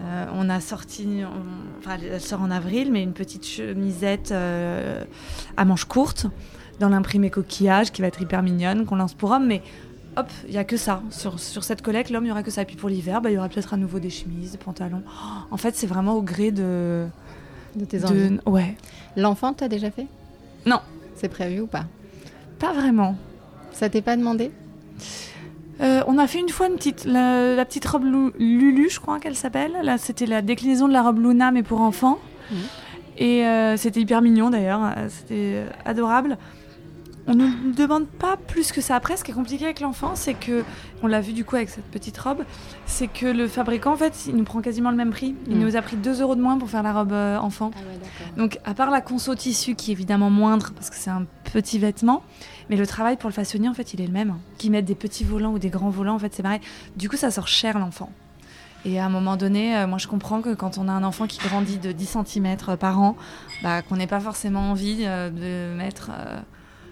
euh, 0.00 0.26
on 0.34 0.48
a 0.50 0.60
sorti, 0.60 1.22
enfin, 1.78 1.96
elle 2.02 2.20
sort 2.20 2.42
en 2.42 2.50
avril, 2.50 2.90
mais 2.92 3.02
une 3.02 3.12
petite 3.12 3.46
chemisette 3.46 4.32
euh, 4.32 5.04
à 5.56 5.64
manches 5.64 5.84
courtes 5.84 6.26
dans 6.80 6.88
l'imprimé 6.88 7.30
coquillage 7.30 7.92
qui 7.92 8.02
va 8.02 8.08
être 8.08 8.20
hyper 8.20 8.42
mignonne, 8.42 8.84
qu'on 8.84 8.96
lance 8.96 9.14
pour 9.14 9.30
homme, 9.30 9.46
mais 9.46 9.62
hop, 10.16 10.26
il 10.46 10.52
n'y 10.52 10.58
a 10.58 10.64
que 10.64 10.76
ça. 10.76 11.02
Sur, 11.10 11.38
sur 11.38 11.64
cette 11.64 11.82
collecte, 11.82 12.10
l'homme, 12.10 12.24
il 12.24 12.28
n'y 12.28 12.32
aura 12.32 12.42
que 12.42 12.50
ça. 12.50 12.62
Et 12.62 12.64
puis 12.64 12.76
pour 12.76 12.88
l'hiver, 12.88 13.20
bah, 13.20 13.30
il 13.30 13.34
y 13.34 13.38
aura 13.38 13.48
peut-être 13.48 13.72
à 13.72 13.76
nouveau 13.76 13.98
des 13.98 14.10
chemises, 14.10 14.52
des 14.52 14.58
pantalons. 14.58 15.02
en 15.50 15.56
fait, 15.56 15.76
c'est 15.76 15.86
vraiment 15.86 16.14
au 16.14 16.22
gré 16.22 16.50
de. 16.50 17.06
De 17.74 17.84
tes 17.84 18.04
envies. 18.06 18.38
Ouais. 18.46 18.74
L'enfant, 19.16 19.52
tu 19.52 19.62
as 19.62 19.68
déjà 19.68 19.90
fait? 19.90 20.06
Non. 20.64 20.80
C'est 21.14 21.28
prévu 21.28 21.60
ou 21.60 21.66
pas? 21.66 21.84
Pas 22.58 22.72
vraiment. 22.72 23.16
Ça 23.76 23.90
t'est 23.90 24.02
pas 24.02 24.16
demandé 24.16 24.50
euh, 25.82 26.02
on 26.06 26.16
a 26.16 26.26
fait 26.26 26.40
une 26.40 26.48
fois 26.48 26.68
une 26.68 26.76
petite, 26.76 27.04
la, 27.04 27.62
petite 27.66 27.84
robe 27.84 28.04
Lulu, 28.38 28.88
je 28.88 28.98
crois 28.98 29.20
qu'elle 29.20 29.36
s'appelle. 29.36 29.76
Là, 29.82 29.98
c'était 29.98 30.24
la 30.24 30.40
déclinaison 30.40 30.88
de 30.88 30.94
la 30.94 31.02
robe 31.02 31.18
Luna, 31.18 31.50
mais 31.50 31.62
pour 31.62 31.82
enfants. 31.82 32.18
Mmh. 32.50 32.54
Et 33.18 33.44
euh, 33.44 33.76
c'était 33.76 34.00
hyper 34.00 34.22
mignon 34.22 34.48
d'ailleurs. 34.48 34.80
C'était 35.10 35.64
adorable 35.84 36.38
on 37.26 37.34
ne 37.34 37.46
nous 37.46 37.72
demande 37.72 38.06
pas 38.06 38.36
plus 38.36 38.70
que 38.70 38.80
ça. 38.80 38.94
Après, 38.94 39.16
ce 39.16 39.24
qui 39.24 39.32
est 39.32 39.34
compliqué 39.34 39.64
avec 39.64 39.80
l'enfant, 39.80 40.14
c'est 40.14 40.34
que, 40.34 40.64
on 41.02 41.06
l'a 41.06 41.20
vu 41.20 41.32
du 41.32 41.44
coup 41.44 41.56
avec 41.56 41.68
cette 41.68 41.84
petite 41.86 42.16
robe, 42.18 42.44
c'est 42.86 43.08
que 43.08 43.26
le 43.26 43.48
fabricant, 43.48 43.92
en 43.92 43.96
fait, 43.96 44.26
il 44.26 44.36
nous 44.36 44.44
prend 44.44 44.60
quasiment 44.60 44.90
le 44.90 44.96
même 44.96 45.10
prix. 45.10 45.34
Il 45.48 45.56
mm. 45.56 45.60
nous 45.60 45.76
a 45.76 45.82
pris 45.82 45.96
2 45.96 46.22
euros 46.22 46.36
de 46.36 46.40
moins 46.40 46.56
pour 46.58 46.70
faire 46.70 46.82
la 46.82 46.92
robe 46.92 47.12
euh, 47.12 47.36
enfant. 47.38 47.72
Ah 47.74 48.38
Donc, 48.38 48.58
à 48.64 48.74
part 48.74 48.90
la 48.90 49.00
conso 49.00 49.34
tissu, 49.34 49.74
qui 49.74 49.90
est 49.90 49.94
évidemment 49.94 50.30
moindre, 50.30 50.70
parce 50.74 50.88
que 50.88 50.96
c'est 50.96 51.10
un 51.10 51.26
petit 51.52 51.78
vêtement, 51.78 52.22
mais 52.70 52.76
le 52.76 52.86
travail 52.86 53.16
pour 53.16 53.28
le 53.28 53.34
façonnier, 53.34 53.68
en 53.68 53.74
fait, 53.74 53.92
il 53.92 54.00
est 54.00 54.06
le 54.06 54.12
même. 54.12 54.36
Qu'ils 54.58 54.70
mettent 54.70 54.84
des 54.84 54.94
petits 54.94 55.24
volants 55.24 55.52
ou 55.52 55.58
des 55.58 55.70
grands 55.70 55.90
volants, 55.90 56.14
en 56.14 56.18
fait, 56.20 56.32
c'est 56.32 56.42
pareil. 56.42 56.60
Du 56.96 57.08
coup, 57.08 57.16
ça 57.16 57.30
sort 57.30 57.48
cher 57.48 57.78
l'enfant. 57.78 58.10
Et 58.84 59.00
à 59.00 59.06
un 59.06 59.08
moment 59.08 59.36
donné, 59.36 59.76
euh, 59.76 59.88
moi 59.88 59.98
je 59.98 60.06
comprends 60.06 60.40
que 60.40 60.54
quand 60.54 60.78
on 60.78 60.86
a 60.86 60.92
un 60.92 61.02
enfant 61.02 61.26
qui 61.26 61.40
grandit 61.40 61.78
de 61.78 61.90
10 61.90 62.18
cm 62.24 62.56
par 62.78 63.00
an, 63.00 63.16
bah, 63.64 63.82
qu'on 63.82 63.96
n'ait 63.96 64.06
pas 64.06 64.20
forcément 64.20 64.70
envie 64.70 64.98
euh, 65.00 65.28
de 65.28 65.76
mettre 65.76 66.12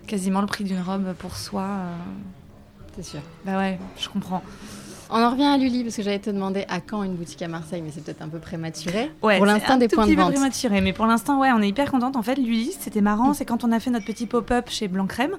quasiment 0.06 0.40
le 0.40 0.46
prix 0.46 0.64
d'une 0.64 0.80
robe 0.80 1.12
pour 1.18 1.36
soi. 1.36 1.62
Euh. 1.62 1.96
C'est 2.96 3.04
sûr. 3.04 3.20
Bah 3.44 3.58
ouais, 3.58 3.78
je 3.98 4.08
comprends. 4.08 4.42
On 5.10 5.22
en 5.22 5.30
revient 5.30 5.44
à 5.44 5.58
Lully 5.58 5.84
parce 5.84 5.96
que 5.96 6.02
j'allais 6.02 6.18
te 6.18 6.30
demander 6.30 6.64
à 6.68 6.80
quand 6.80 7.02
une 7.02 7.14
boutique 7.14 7.42
à 7.42 7.48
Marseille, 7.48 7.82
mais 7.84 7.90
c'est 7.92 8.02
peut-être 8.02 8.22
un 8.22 8.28
peu 8.28 8.38
prématuré. 8.38 9.10
Ouais, 9.22 9.36
pour 9.36 9.46
l'instant, 9.46 9.76
des 9.76 9.88
points 9.88 10.06
de 10.06 10.14
vente. 10.14 10.32
prématuré, 10.32 10.80
mais 10.80 10.92
pour 10.92 11.06
l'instant, 11.06 11.40
ouais, 11.40 11.50
on 11.52 11.60
est 11.60 11.68
hyper 11.68 11.90
contente. 11.90 12.16
En 12.16 12.22
fait, 12.22 12.36
Lully, 12.36 12.72
c'était 12.78 13.00
marrant, 13.00 13.30
mm. 13.30 13.34
c'est 13.34 13.44
quand 13.44 13.64
on 13.64 13.72
a 13.72 13.80
fait 13.80 13.90
notre 13.90 14.06
petit 14.06 14.26
pop-up 14.26 14.66
chez 14.70 14.88
Blanc 14.88 15.06
Crème. 15.06 15.36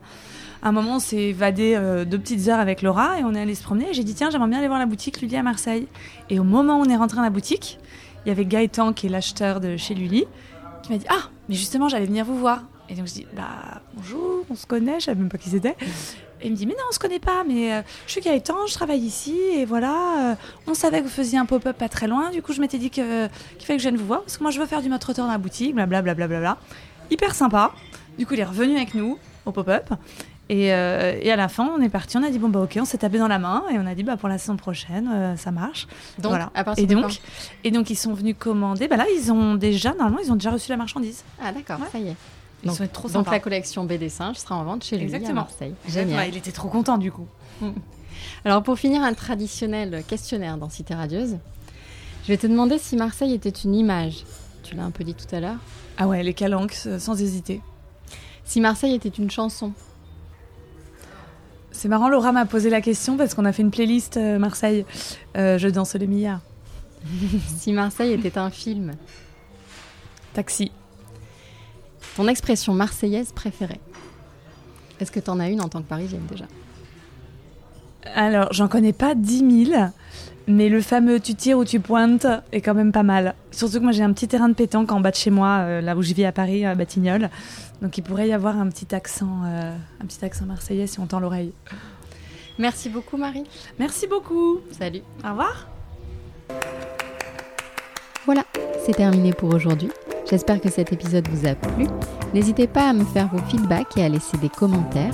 À 0.61 0.69
un 0.69 0.71
moment, 0.71 0.95
on 0.95 0.99
s'est 0.99 1.17
évadé 1.17 1.75
euh, 1.75 2.05
deux 2.05 2.17
petites 2.19 2.47
heures 2.47 2.59
avec 2.59 2.81
Laura 2.81 3.19
et 3.19 3.23
on 3.23 3.33
est 3.33 3.41
allé 3.41 3.55
se 3.55 3.63
promener. 3.63 3.89
Et 3.89 3.93
j'ai 3.93 4.03
dit, 4.03 4.13
tiens, 4.13 4.29
j'aimerais 4.29 4.49
bien 4.49 4.59
aller 4.59 4.67
voir 4.67 4.79
la 4.79 4.85
boutique 4.85 5.21
Lully 5.21 5.35
à 5.35 5.43
Marseille. 5.43 5.87
Et 6.29 6.39
au 6.39 6.43
moment 6.43 6.79
où 6.79 6.81
on 6.83 6.89
est 6.89 6.95
rentré 6.95 7.17
dans 7.17 7.23
la 7.23 7.29
boutique, 7.29 7.79
il 8.25 8.29
y 8.29 8.31
avait 8.31 8.45
Gaëtan, 8.45 8.93
qui 8.93 9.07
est 9.07 9.09
l'acheteur 9.09 9.59
de 9.59 9.77
chez 9.77 9.93
Lully, 9.93 10.25
qui 10.83 10.91
m'a 10.91 10.97
dit, 10.97 11.05
ah, 11.09 11.29
mais 11.49 11.55
justement, 11.55 11.89
j'allais 11.89 12.05
venir 12.05 12.25
vous 12.25 12.37
voir. 12.37 12.63
Et 12.89 12.95
donc 12.95 13.07
je 13.07 13.13
dis 13.13 13.27
bah 13.35 13.81
bonjour, 13.93 14.45
on 14.49 14.55
se 14.55 14.65
connaît, 14.65 14.99
je 14.99 15.05
savais 15.05 15.19
même 15.19 15.29
pas 15.29 15.37
qui 15.37 15.49
c'était. 15.49 15.75
Et 16.41 16.47
il 16.47 16.51
me 16.51 16.55
dit 16.55 16.65
mais 16.65 16.73
non 16.73 16.83
on 16.89 16.93
se 16.93 16.99
connaît 16.99 17.19
pas, 17.19 17.43
mais 17.47 17.73
euh, 17.73 17.81
je 18.05 18.11
suis 18.11 18.21
Gaëtan, 18.21 18.67
je 18.67 18.73
travaille 18.73 18.99
ici 18.99 19.35
et 19.53 19.65
voilà, 19.65 20.31
euh, 20.31 20.35
on 20.67 20.73
savait 20.73 20.99
que 20.99 21.03
vous 21.03 21.09
faisiez 21.09 21.39
un 21.39 21.45
pop-up 21.45 21.77
pas 21.77 21.89
très 21.89 22.07
loin, 22.07 22.29
du 22.29 22.41
coup 22.41 22.53
je 22.53 22.61
m'étais 22.61 22.77
dit 22.77 22.89
qu'il 22.89 23.03
fallait 23.03 23.77
que 23.77 23.77
je 23.77 23.89
vienne 23.89 23.97
vous 23.97 24.05
voir 24.05 24.21
parce 24.21 24.37
que 24.37 24.43
moi 24.43 24.51
je 24.51 24.59
veux 24.59 24.65
faire 24.67 24.81
du 24.81 24.89
mode 24.89 24.99
trotteur 24.99 25.25
dans 25.25 25.31
la 25.31 25.37
boutique, 25.37 25.73
blablabla. 25.73 26.13
Bla, 26.13 26.27
bla, 26.27 26.39
bla, 26.39 26.57
Hyper 27.09 27.33
sympa. 27.33 27.71
Du 28.19 28.25
coup 28.25 28.35
il 28.35 28.39
est 28.39 28.45
revenu 28.45 28.75
avec 28.75 28.93
nous 28.93 29.17
au 29.45 29.51
pop-up 29.51 29.93
et, 30.47 30.71
euh, 30.73 31.17
et, 31.19 31.31
à 31.31 31.35
la 31.35 31.47
fin, 31.47 31.71
on 31.75 31.81
est 31.81 31.89
parti, 31.89 32.17
on 32.17 32.23
a 32.23 32.29
dit 32.29 32.37
bon 32.37 32.49
bah 32.49 32.59
ok, 32.59 32.77
on 32.79 32.85
s'est 32.85 32.99
tapé 32.99 33.17
dans 33.17 33.27
la 33.27 33.39
main 33.39 33.63
et 33.71 33.79
on 33.79 33.87
a 33.87 33.95
dit 33.95 34.03
bah 34.03 34.15
pour 34.15 34.29
la 34.29 34.37
saison 34.37 34.57
prochaine, 34.57 35.35
ça 35.37 35.49
marche. 35.49 35.87
Donc, 36.19 36.29
voilà. 36.29 36.51
À 36.53 36.63
et 36.77 36.85
donc, 36.85 37.19
et 37.63 37.71
donc 37.71 37.89
ils 37.89 37.95
sont 37.95 38.13
venus 38.13 38.35
commander. 38.37 38.87
Bah 38.87 38.97
là, 38.97 39.05
ils 39.17 39.31
ont 39.31 39.55
déjà 39.55 39.95
normalement, 39.95 40.19
ils 40.23 40.31
ont 40.31 40.35
déjà 40.35 40.51
reçu 40.51 40.69
la 40.69 40.77
marchandise. 40.77 41.23
Ah 41.41 41.51
d'accord, 41.51 41.79
ça 41.91 41.97
y 41.97 42.09
est. 42.09 42.15
Donc, 42.65 42.91
trop 42.91 43.09
donc 43.09 43.29
la 43.29 43.39
collection 43.39 43.83
BD 43.83 44.09
Singe 44.09 44.37
sera 44.37 44.55
en 44.55 44.63
vente 44.63 44.83
chez 44.83 44.97
lui 44.97 45.13
à 45.13 45.33
Marseille. 45.33 45.75
Il 45.87 46.37
était 46.37 46.51
trop 46.51 46.67
content 46.69 46.97
du 46.97 47.11
coup. 47.11 47.27
Alors 48.43 48.63
pour 48.63 48.77
finir 48.77 49.03
un 49.03 49.13
traditionnel 49.13 50.03
questionnaire 50.07 50.57
dans 50.57 50.69
Cité 50.69 50.95
Radieuse, 50.95 51.37
je 52.23 52.27
vais 52.29 52.37
te 52.37 52.47
demander 52.47 52.79
si 52.79 52.95
Marseille 52.95 53.33
était 53.33 53.49
une 53.49 53.75
image. 53.75 54.23
Tu 54.63 54.75
l'as 54.75 54.83
un 54.83 54.91
peu 54.91 55.03
dit 55.03 55.13
tout 55.13 55.33
à 55.35 55.39
l'heure. 55.39 55.57
Ah 55.97 56.07
ouais, 56.07 56.23
les 56.23 56.33
calanques, 56.33 56.75
euh, 56.87 56.97
sans 56.97 57.21
hésiter. 57.21 57.61
Si 58.43 58.59
Marseille 58.61 58.95
était 58.95 59.09
une 59.09 59.29
chanson. 59.29 59.73
C'est 61.71 61.87
marrant, 61.87 62.09
Laura 62.09 62.31
m'a 62.31 62.45
posé 62.45 62.69
la 62.69 62.81
question 62.81 63.15
parce 63.15 63.35
qu'on 63.35 63.45
a 63.45 63.51
fait 63.51 63.61
une 63.61 63.69
playlist 63.69 64.17
euh, 64.17 64.39
Marseille. 64.39 64.85
Euh, 65.37 65.59
je 65.59 65.67
danse 65.67 65.95
le 65.95 66.07
milliard. 66.07 66.39
si 67.57 67.73
Marseille 67.73 68.13
était 68.13 68.37
un 68.37 68.49
film. 68.49 68.93
Taxi. 70.33 70.71
Ton 72.15 72.27
expression 72.27 72.73
marseillaise 72.73 73.31
préférée 73.33 73.81
Est-ce 74.99 75.11
que 75.11 75.19
tu 75.19 75.29
en 75.29 75.39
as 75.39 75.49
une 75.49 75.61
en 75.61 75.67
tant 75.67 75.81
que 75.81 75.87
parisienne 75.87 76.25
déjà? 76.29 76.45
Alors, 78.13 78.53
j'en 78.53 78.67
connais 78.67 78.93
pas 78.93 79.15
10 79.15 79.65
000, 79.67 79.89
mais 80.47 80.69
le 80.69 80.81
fameux 80.81 81.19
tu 81.19 81.35
tires 81.35 81.57
ou 81.57 81.65
tu 81.65 81.79
pointes 81.79 82.27
est 82.51 82.61
quand 82.61 82.73
même 82.73 82.91
pas 82.91 83.03
mal. 83.03 83.35
Surtout 83.51 83.79
que 83.79 83.83
moi 83.83 83.91
j'ai 83.91 84.03
un 84.03 84.13
petit 84.13 84.27
terrain 84.27 84.47
de 84.47 84.53
pétanque 84.53 84.91
en 84.91 85.01
bas 85.01 85.11
de 85.11 85.15
chez 85.15 85.31
moi, 85.31 85.57
euh, 85.59 85.81
là 85.81 85.95
où 85.95 86.01
je 86.01 86.13
vis 86.13 86.25
à 86.25 86.31
Paris, 86.31 86.65
à 86.65 86.75
Batignolles. 86.75 87.29
Donc 87.81 87.97
il 87.97 88.03
pourrait 88.03 88.27
y 88.27 88.33
avoir 88.33 88.57
un 88.57 88.69
petit 88.69 88.93
accent, 88.95 89.41
euh, 89.45 89.75
un 90.01 90.05
petit 90.05 90.23
accent 90.23 90.45
marseillais 90.45 90.87
si 90.87 90.99
on 90.99 91.07
tend 91.07 91.19
l'oreille. 91.19 91.51
Merci 92.57 92.89
beaucoup 92.89 93.17
Marie. 93.17 93.43
Merci 93.79 94.07
beaucoup. 94.07 94.61
Salut. 94.71 95.01
Au 95.25 95.29
revoir. 95.29 95.67
Voilà, 98.25 98.43
c'est 98.85 98.93
terminé 98.93 99.33
pour 99.33 99.53
aujourd'hui. 99.53 99.89
J'espère 100.29 100.59
que 100.59 100.69
cet 100.69 100.91
épisode 100.91 101.27
vous 101.29 101.47
a 101.47 101.55
plu. 101.55 101.87
N'hésitez 102.33 102.67
pas 102.67 102.89
à 102.89 102.93
me 102.93 103.03
faire 103.03 103.27
vos 103.27 103.43
feedbacks 103.49 103.97
et 103.97 104.03
à 104.03 104.09
laisser 104.09 104.37
des 104.37 104.49
commentaires. 104.49 105.13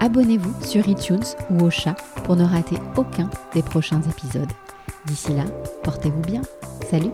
Abonnez-vous 0.00 0.64
sur 0.64 0.86
iTunes 0.88 1.24
ou 1.50 1.64
au 1.64 1.70
chat 1.70 1.96
pour 2.24 2.36
ne 2.36 2.44
rater 2.44 2.76
aucun 2.96 3.28
des 3.54 3.62
prochains 3.62 4.02
épisodes. 4.02 4.52
D'ici 5.06 5.32
là, 5.32 5.44
portez-vous 5.82 6.22
bien. 6.22 6.42
Salut 6.90 7.12